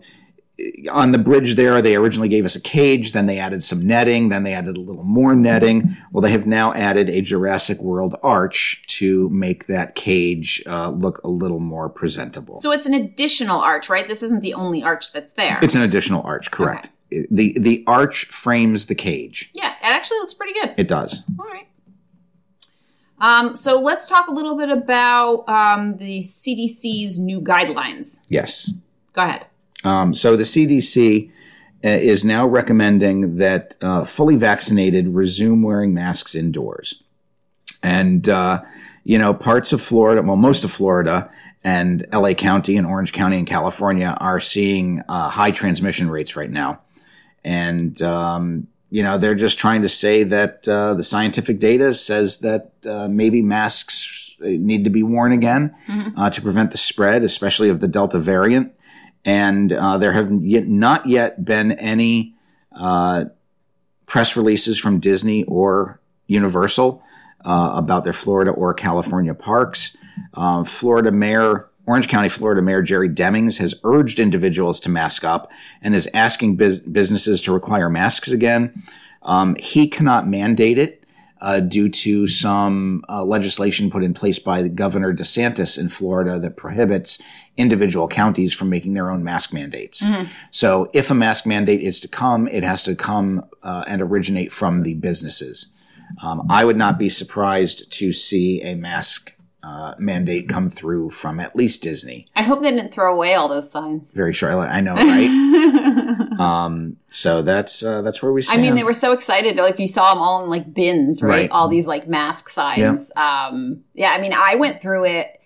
on 0.90 1.12
the 1.12 1.18
bridge 1.18 1.54
there, 1.54 1.80
they 1.80 1.96
originally 1.96 2.28
gave 2.28 2.44
us 2.44 2.54
a 2.54 2.60
cage, 2.60 3.12
then 3.12 3.26
they 3.26 3.38
added 3.38 3.64
some 3.64 3.84
netting, 3.86 4.28
then 4.28 4.42
they 4.42 4.52
added 4.52 4.76
a 4.76 4.80
little 4.80 5.02
more 5.02 5.34
netting. 5.34 5.96
Well, 6.12 6.20
they 6.20 6.30
have 6.30 6.46
now 6.46 6.72
added 6.74 7.08
a 7.08 7.20
Jurassic 7.20 7.80
World 7.80 8.16
arch 8.22 8.84
to 8.98 9.28
make 9.30 9.66
that 9.66 9.94
cage 9.94 10.62
uh, 10.66 10.90
look 10.90 11.22
a 11.24 11.28
little 11.28 11.58
more 11.58 11.88
presentable. 11.88 12.58
So 12.58 12.70
it's 12.70 12.86
an 12.86 12.94
additional 12.94 13.60
arch, 13.60 13.88
right? 13.88 14.06
This 14.06 14.22
isn't 14.22 14.40
the 14.40 14.54
only 14.54 14.82
arch 14.82 15.12
that's 15.12 15.32
there. 15.32 15.58
it's 15.62 15.74
an 15.74 15.82
additional 15.82 16.22
arch, 16.22 16.50
correct. 16.50 16.90
The, 17.30 17.58
the 17.58 17.84
arch 17.86 18.26
frames 18.26 18.86
the 18.86 18.94
cage. 18.94 19.50
yeah, 19.54 19.70
it 19.72 19.88
actually 19.88 20.18
looks 20.18 20.34
pretty 20.34 20.54
good. 20.54 20.74
It 20.76 20.88
does. 20.88 21.24
All 21.38 21.46
right. 21.46 21.66
Um, 23.18 23.54
so 23.54 23.80
let's 23.80 24.06
talk 24.06 24.26
a 24.26 24.32
little 24.32 24.56
bit 24.56 24.68
about 24.68 25.48
um, 25.48 25.96
the 25.98 26.20
CDC's 26.20 27.20
new 27.20 27.40
guidelines. 27.40 28.26
Yes. 28.28 28.72
Go 29.12 29.22
ahead. 29.22 29.46
Um, 29.84 30.12
so 30.12 30.36
the 30.36 30.42
CDC 30.42 31.30
uh, 31.84 31.88
is 31.88 32.24
now 32.24 32.46
recommending 32.46 33.36
that 33.36 33.76
uh, 33.80 34.04
fully 34.04 34.36
vaccinated 34.36 35.08
resume 35.08 35.62
wearing 35.62 35.94
masks 35.94 36.34
indoors. 36.34 37.04
And, 37.82 38.28
uh, 38.28 38.62
you 39.04 39.18
know, 39.18 39.34
parts 39.34 39.72
of 39.72 39.80
Florida, 39.80 40.22
well, 40.22 40.36
most 40.36 40.64
of 40.64 40.70
Florida 40.70 41.30
and 41.64 42.06
LA 42.12 42.34
County 42.34 42.76
and 42.76 42.86
Orange 42.86 43.12
County 43.12 43.38
in 43.38 43.46
California 43.46 44.16
are 44.20 44.40
seeing 44.40 45.02
uh, 45.08 45.28
high 45.30 45.50
transmission 45.52 46.10
rates 46.10 46.34
right 46.36 46.50
now. 46.50 46.80
And, 47.44 48.00
um, 48.02 48.68
you 48.90 49.02
know, 49.02 49.18
they're 49.18 49.34
just 49.34 49.58
trying 49.58 49.82
to 49.82 49.88
say 49.88 50.22
that 50.24 50.68
uh, 50.68 50.94
the 50.94 51.02
scientific 51.02 51.58
data 51.58 51.94
says 51.94 52.40
that 52.40 52.72
uh, 52.86 53.08
maybe 53.08 53.42
masks 53.42 54.36
uh, 54.42 54.46
need 54.46 54.84
to 54.84 54.90
be 54.90 55.02
worn 55.02 55.32
again 55.32 55.74
uh, 56.16 56.30
to 56.30 56.42
prevent 56.42 56.70
the 56.70 56.78
spread, 56.78 57.24
especially 57.24 57.68
of 57.68 57.80
the 57.80 57.88
Delta 57.88 58.18
variant. 58.18 58.72
And 59.24 59.72
uh, 59.72 59.98
there 59.98 60.12
have 60.12 60.32
yet, 60.42 60.66
not 60.66 61.06
yet 61.06 61.44
been 61.44 61.72
any 61.72 62.34
uh, 62.72 63.26
press 64.06 64.36
releases 64.36 64.78
from 64.78 64.98
Disney 64.98 65.44
or 65.44 66.00
Universal 66.26 67.02
uh, 67.44 67.72
about 67.74 68.04
their 68.04 68.12
Florida 68.12 68.50
or 68.50 68.74
California 68.74 69.34
parks. 69.34 69.96
Uh, 70.34 70.64
Florida 70.64 71.10
Mayor, 71.10 71.68
Orange 71.86 72.08
County, 72.08 72.28
Florida 72.28 72.62
Mayor 72.62 72.82
Jerry 72.82 73.08
Demings 73.08 73.58
has 73.58 73.74
urged 73.84 74.20
individuals 74.20 74.78
to 74.80 74.90
mask 74.90 75.24
up 75.24 75.50
and 75.80 75.94
is 75.94 76.08
asking 76.14 76.56
bus- 76.56 76.80
businesses 76.80 77.40
to 77.42 77.52
require 77.52 77.90
masks 77.90 78.30
again. 78.30 78.84
Um, 79.22 79.56
he 79.56 79.88
cannot 79.88 80.28
mandate 80.28 80.78
it. 80.78 80.98
Uh, 81.40 81.58
due 81.58 81.88
to 81.88 82.28
some 82.28 83.04
uh, 83.08 83.24
legislation 83.24 83.90
put 83.90 84.04
in 84.04 84.14
place 84.14 84.38
by 84.38 84.68
Governor 84.68 85.12
DeSantis 85.12 85.76
in 85.76 85.88
Florida 85.88 86.38
that 86.38 86.56
prohibits 86.56 87.20
individual 87.56 88.06
counties 88.06 88.54
from 88.54 88.70
making 88.70 88.94
their 88.94 89.10
own 89.10 89.24
mask 89.24 89.52
mandates. 89.52 90.04
So, 90.52 90.88
if 90.92 91.10
a 91.10 91.14
mask 91.14 91.44
mandate 91.44 91.82
is 91.82 91.98
to 91.98 92.06
come, 92.06 92.46
it 92.46 92.62
has 92.62 92.84
to 92.84 92.94
come 92.94 93.44
uh, 93.64 93.82
and 93.88 94.00
originate 94.00 94.52
from 94.52 94.84
the 94.84 94.94
businesses. 94.94 95.74
Um, 96.22 96.46
I 96.48 96.64
would 96.64 96.76
not 96.76 96.96
be 96.96 97.08
surprised 97.08 97.92
to 97.94 98.12
see 98.12 98.62
a 98.62 98.76
mask 98.76 99.34
uh, 99.62 99.94
mandate 99.98 100.48
come 100.48 100.68
through 100.68 101.10
from 101.10 101.38
at 101.38 101.54
least 101.54 101.82
Disney. 101.82 102.26
I 102.34 102.42
hope 102.42 102.62
they 102.62 102.70
didn't 102.70 102.92
throw 102.92 103.14
away 103.14 103.34
all 103.34 103.48
those 103.48 103.70
signs. 103.70 104.10
Very 104.10 104.32
shortly, 104.32 104.66
I 104.66 104.80
know, 104.80 104.94
right? 104.96 106.40
um, 106.40 106.96
so 107.08 107.42
that's 107.42 107.84
uh, 107.84 108.02
that's 108.02 108.22
where 108.22 108.32
we 108.32 108.42
Stand. 108.42 108.60
I 108.60 108.62
mean, 108.62 108.74
they 108.74 108.82
were 108.84 108.94
so 108.94 109.12
excited. 109.12 109.56
Like 109.56 109.78
you 109.78 109.86
saw 109.86 110.12
them 110.12 110.22
all 110.22 110.42
in 110.42 110.50
like 110.50 110.74
bins, 110.74 111.22
right? 111.22 111.28
Right. 111.28 111.50
All 111.50 111.68
these 111.68 111.86
like 111.86 112.08
mask 112.08 112.48
signs. 112.48 113.12
Um, 113.16 113.84
yeah, 113.94 114.10
I 114.10 114.20
mean, 114.20 114.32
I 114.32 114.56
went 114.56 114.82
through 114.82 115.04
it 115.04 115.40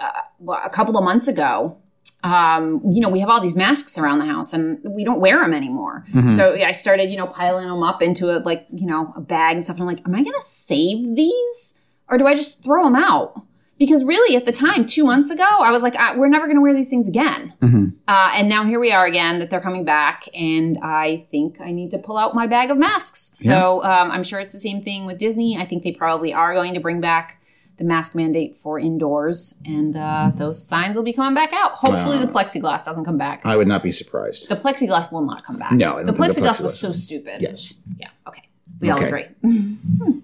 uh, 0.00 0.22
a 0.64 0.70
couple 0.70 0.96
of 0.96 1.04
months 1.04 1.28
ago. 1.28 1.76
Um, 2.22 2.82
you 2.90 3.00
know, 3.00 3.08
we 3.08 3.20
have 3.20 3.30
all 3.30 3.40
these 3.40 3.56
masks 3.56 3.96
around 3.96 4.18
the 4.18 4.26
house, 4.26 4.52
and 4.52 4.78
we 4.84 5.04
don't 5.04 5.20
wear 5.20 5.40
them 5.40 5.54
anymore. 5.54 6.04
So 6.28 6.54
I 6.54 6.72
started, 6.72 7.08
you 7.08 7.16
know, 7.16 7.26
piling 7.26 7.66
them 7.66 7.82
up 7.82 8.02
into 8.02 8.30
a 8.36 8.40
like, 8.40 8.66
you 8.72 8.86
know, 8.86 9.12
a 9.16 9.20
bag 9.20 9.56
and 9.56 9.64
stuff. 9.64 9.76
And 9.76 9.82
I'm 9.82 9.86
like, 9.94 10.06
am 10.06 10.14
I 10.14 10.22
going 10.22 10.34
to 10.34 10.40
save 10.42 11.16
these, 11.16 11.78
or 12.08 12.18
do 12.18 12.26
I 12.26 12.34
just 12.34 12.62
throw 12.62 12.84
them 12.84 12.96
out? 12.96 13.40
Because 13.80 14.04
really, 14.04 14.36
at 14.36 14.44
the 14.44 14.52
time, 14.52 14.84
two 14.84 15.04
months 15.06 15.30
ago, 15.30 15.42
I 15.42 15.72
was 15.72 15.82
like, 15.82 15.96
I, 15.96 16.14
we're 16.14 16.28
never 16.28 16.44
going 16.44 16.56
to 16.56 16.60
wear 16.62 16.74
these 16.74 16.88
things 16.90 17.08
again. 17.08 17.54
Mhm. 17.62 17.94
Uh, 18.06 18.28
and 18.34 18.46
now 18.46 18.62
here 18.64 18.78
we 18.78 18.92
are 18.92 19.06
again 19.06 19.38
that 19.38 19.48
they're 19.48 19.60
coming 19.62 19.86
back, 19.86 20.28
and 20.34 20.78
I 20.82 21.26
think 21.30 21.58
I 21.62 21.72
need 21.72 21.90
to 21.92 21.98
pull 21.98 22.18
out 22.18 22.34
my 22.34 22.46
bag 22.46 22.70
of 22.70 22.76
masks. 22.76 23.30
So 23.34 23.82
um, 23.82 24.10
I'm 24.10 24.22
sure 24.22 24.38
it's 24.38 24.52
the 24.52 24.58
same 24.58 24.82
thing 24.82 25.06
with 25.06 25.16
Disney. 25.18 25.56
I 25.56 25.64
think 25.64 25.82
they 25.82 25.92
probably 25.92 26.30
are 26.34 26.52
going 26.52 26.74
to 26.74 26.80
bring 26.80 27.00
back 27.00 27.40
the 27.78 27.84
mask 27.84 28.14
mandate 28.14 28.58
for 28.58 28.78
indoors, 28.78 29.58
and 29.64 29.96
uh, 29.96 30.30
those 30.34 30.62
signs 30.68 30.94
will 30.94 31.02
be 31.02 31.14
coming 31.14 31.34
back 31.34 31.54
out. 31.54 31.72
Hopefully, 31.72 32.18
Wow. 32.18 32.26
the 32.26 32.30
plexiglass 32.30 32.84
doesn't 32.84 33.06
come 33.06 33.16
back. 33.16 33.40
I 33.46 33.56
would 33.56 33.66
not 33.66 33.82
be 33.82 33.92
surprised. 33.92 34.50
The 34.50 34.56
plexiglass 34.56 35.10
will 35.10 35.22
not 35.24 35.42
come 35.42 35.56
back. 35.56 35.72
No, 35.72 35.98
the 36.04 36.12
think 36.12 36.18
the 36.18 36.22
plexiglass 36.22 36.60
was 36.60 36.78
so 36.78 36.92
stupid. 36.92 37.40
Yes, 37.40 37.72
Yeah. 37.98 38.08
Okay. 38.28 38.42
We 38.78 38.90
all 38.90 39.02
agree. 39.02 39.24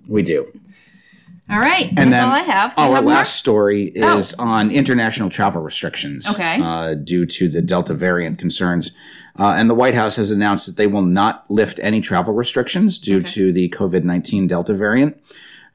we 0.07 0.23
do. 0.23 0.53
All 1.48 1.61
right. 1.61 1.88
And 1.88 1.96
that's 1.96 2.11
then 2.11 2.24
all 2.28 2.35
I 2.35 2.40
have. 2.40 2.74
Do 2.74 2.82
Our 2.82 2.94
have 2.96 3.04
more? 3.04 3.12
last 3.14 3.37
story 3.37 3.85
is 3.94 4.35
on 4.35 4.70
international 4.72 5.30
travel 5.30 5.62
restrictions. 5.62 6.28
Okay. 6.28 6.61
Uh, 6.61 6.94
due 6.94 7.24
to 7.26 7.48
the 7.48 7.62
Delta 7.62 7.94
variant 7.94 8.38
concerns. 8.38 8.90
Uh, 9.38 9.54
and 9.56 9.70
the 9.70 9.74
White 9.74 9.94
House 9.94 10.16
has 10.16 10.30
announced 10.30 10.66
that 10.66 10.76
they 10.76 10.87
will 10.87 11.02
not 11.02 11.48
lift 11.48 11.78
any 11.82 12.00
travel 12.00 12.35
restrictions 12.35 12.98
due 12.98 13.22
to 13.22 13.52
the 13.52 13.68
COVID 13.68 14.02
19 14.02 14.46
Delta 14.48 14.74
variant. 14.74 15.20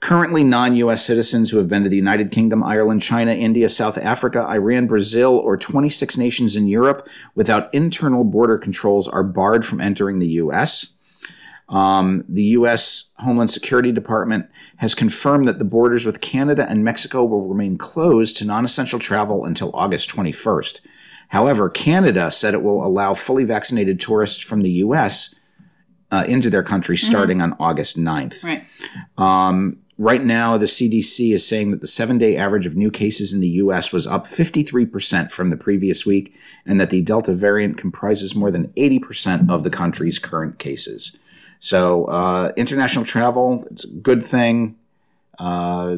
Currently, 0.01 0.43
non 0.43 0.75
US 0.75 1.05
citizens 1.05 1.51
who 1.51 1.57
have 1.59 1.69
been 1.69 1.83
to 1.83 1.89
the 1.89 1.95
United 1.95 2.31
Kingdom, 2.31 2.63
Ireland, 2.63 3.03
China, 3.03 3.31
India, 3.31 3.69
South 3.69 3.97
Africa, 3.99 4.45
Iran, 4.49 4.87
Brazil, 4.87 5.37
or 5.37 5.55
26 5.57 6.17
nations 6.17 6.55
in 6.55 6.67
Europe 6.67 7.07
without 7.35 7.73
internal 7.73 8.23
border 8.23 8.57
controls 8.57 9.07
are 9.07 9.23
barred 9.23 9.65
from 9.65 9.79
entering 9.79 10.17
the 10.19 10.27
US. 10.27 10.97
Um, 11.69 12.25
the 12.27 12.43
U.S. 12.43 13.13
Homeland 13.19 13.51
Security 13.51 13.91
Department 13.91 14.47
has 14.81 14.95
confirmed 14.95 15.47
that 15.47 15.59
the 15.59 15.63
borders 15.63 16.07
with 16.07 16.21
Canada 16.21 16.65
and 16.67 16.83
Mexico 16.83 17.23
will 17.23 17.47
remain 17.47 17.77
closed 17.77 18.35
to 18.35 18.45
non 18.45 18.65
essential 18.65 18.97
travel 18.97 19.45
until 19.45 19.69
August 19.75 20.09
21st. 20.09 20.81
However, 21.29 21.69
Canada 21.69 22.31
said 22.31 22.55
it 22.55 22.63
will 22.63 22.83
allow 22.83 23.13
fully 23.13 23.43
vaccinated 23.43 23.99
tourists 23.99 24.41
from 24.41 24.61
the 24.61 24.71
U.S. 24.71 25.35
Uh, 26.09 26.25
into 26.27 26.49
their 26.49 26.63
country 26.63 26.97
starting 26.97 27.41
on 27.41 27.55
August 27.59 27.95
9th. 27.95 28.43
Right. 28.43 28.65
Um, 29.19 29.77
right 29.99 30.23
now, 30.23 30.57
the 30.57 30.65
CDC 30.65 31.31
is 31.31 31.47
saying 31.47 31.69
that 31.69 31.81
the 31.81 31.87
seven 31.87 32.17
day 32.17 32.35
average 32.35 32.65
of 32.65 32.75
new 32.75 32.89
cases 32.89 33.33
in 33.33 33.39
the 33.39 33.49
U.S. 33.49 33.93
was 33.93 34.07
up 34.07 34.25
53% 34.25 35.29
from 35.29 35.51
the 35.51 35.57
previous 35.57 36.07
week, 36.07 36.33
and 36.65 36.81
that 36.81 36.89
the 36.89 37.03
Delta 37.03 37.35
variant 37.35 37.77
comprises 37.77 38.35
more 38.35 38.49
than 38.49 38.69
80% 38.69 39.47
of 39.47 39.63
the 39.63 39.69
country's 39.69 40.17
current 40.17 40.57
cases. 40.57 41.19
So, 41.61 42.05
uh, 42.05 42.51
international 42.57 43.05
travel, 43.05 43.65
it's 43.71 43.85
a 43.85 43.93
good 43.95 44.25
thing. 44.25 44.77
Uh, 45.39 45.97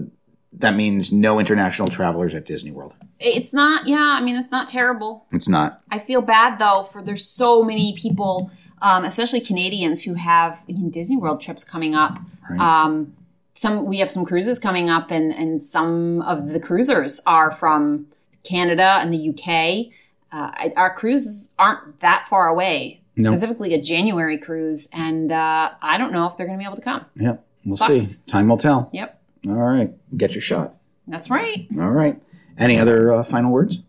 that 0.59 0.75
means 0.75 1.11
no 1.11 1.39
international 1.39 1.87
travelers 1.87 2.35
at 2.35 2.45
Disney 2.45 2.69
World. 2.71 2.93
It's 3.19 3.53
not, 3.53 3.87
yeah, 3.87 3.97
I 4.19 4.21
mean, 4.21 4.35
it's 4.35 4.51
not 4.51 4.67
terrible. 4.67 5.25
It's 5.31 5.47
not. 5.47 5.81
I 5.89 5.99
feel 5.99 6.21
bad 6.21 6.59
though 6.59 6.83
for 6.83 7.01
there's 7.01 7.25
so 7.25 7.63
many 7.63 7.95
people, 7.97 8.51
um, 8.81 9.05
especially 9.05 9.39
Canadians, 9.39 10.03
who 10.03 10.15
have 10.15 10.59
I 10.69 10.73
mean, 10.73 10.89
Disney 10.89 11.15
World 11.17 11.39
trips 11.41 11.63
coming 11.63 11.95
up. 11.95 12.19
Right. 12.49 12.59
Um, 12.59 13.15
some 13.55 13.85
we 13.85 13.99
have 13.99 14.11
some 14.11 14.25
cruises 14.25 14.59
coming 14.59 14.89
up, 14.89 15.11
and 15.11 15.33
and 15.33 15.61
some 15.61 16.21
of 16.23 16.49
the 16.49 16.59
cruisers 16.59 17.21
are 17.25 17.51
from 17.51 18.07
Canada 18.43 18.97
and 18.99 19.13
the 19.13 19.29
UK. 19.29 19.93
Uh, 20.31 20.51
I- 20.53 20.73
our 20.75 20.93
cruises 20.93 21.55
aren't 21.57 22.01
that 22.01 22.27
far 22.29 22.49
away. 22.49 22.99
No. 23.15 23.31
Specifically, 23.31 23.73
a 23.73 23.81
January 23.81 24.37
cruise, 24.37 24.89
and 24.93 25.31
uh, 25.31 25.71
I 25.81 25.97
don't 25.97 26.11
know 26.11 26.25
if 26.27 26.35
they're 26.37 26.47
going 26.47 26.57
to 26.57 26.61
be 26.61 26.65
able 26.65 26.77
to 26.77 26.81
come. 26.81 27.05
Yeah, 27.15 27.37
we'll 27.63 27.77
Sucks. 27.77 28.07
see. 28.07 28.25
Time 28.27 28.47
will 28.47 28.57
tell. 28.57 28.89
Yep, 28.91 29.21
All 29.47 29.53
right. 29.53 29.93
Get 30.17 30.33
your 30.33 30.41
shot. 30.41 30.75
that's 31.07 31.29
right. 31.29 31.67
All 31.79 31.91
right. 31.91 32.19
Any 32.57 32.79
other 32.79 33.11
uh, 33.13 33.23
final 33.23 33.51
words? 33.51 33.83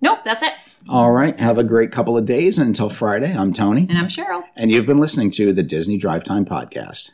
Nope, 0.00 0.20
that's 0.24 0.42
it. 0.42 0.52
All 0.88 1.10
right. 1.10 1.38
Have 1.40 1.58
a 1.58 1.64
great 1.64 1.90
couple 1.90 2.16
of 2.16 2.24
days. 2.26 2.58
And 2.58 2.68
until 2.68 2.88
Friday, 2.88 3.36
I'm 3.36 3.52
Tony. 3.52 3.86
And 3.88 3.98
I'm 3.98 4.06
Cheryl. 4.06 4.44
And 4.56 4.70
you've 4.70 4.86
been 4.86 4.98
listening 4.98 5.30
to 5.32 5.52
the 5.52 5.62
Disney 5.62 5.96
Drive 5.98 6.22
Time 6.24 6.44
Podcast. 6.44 7.10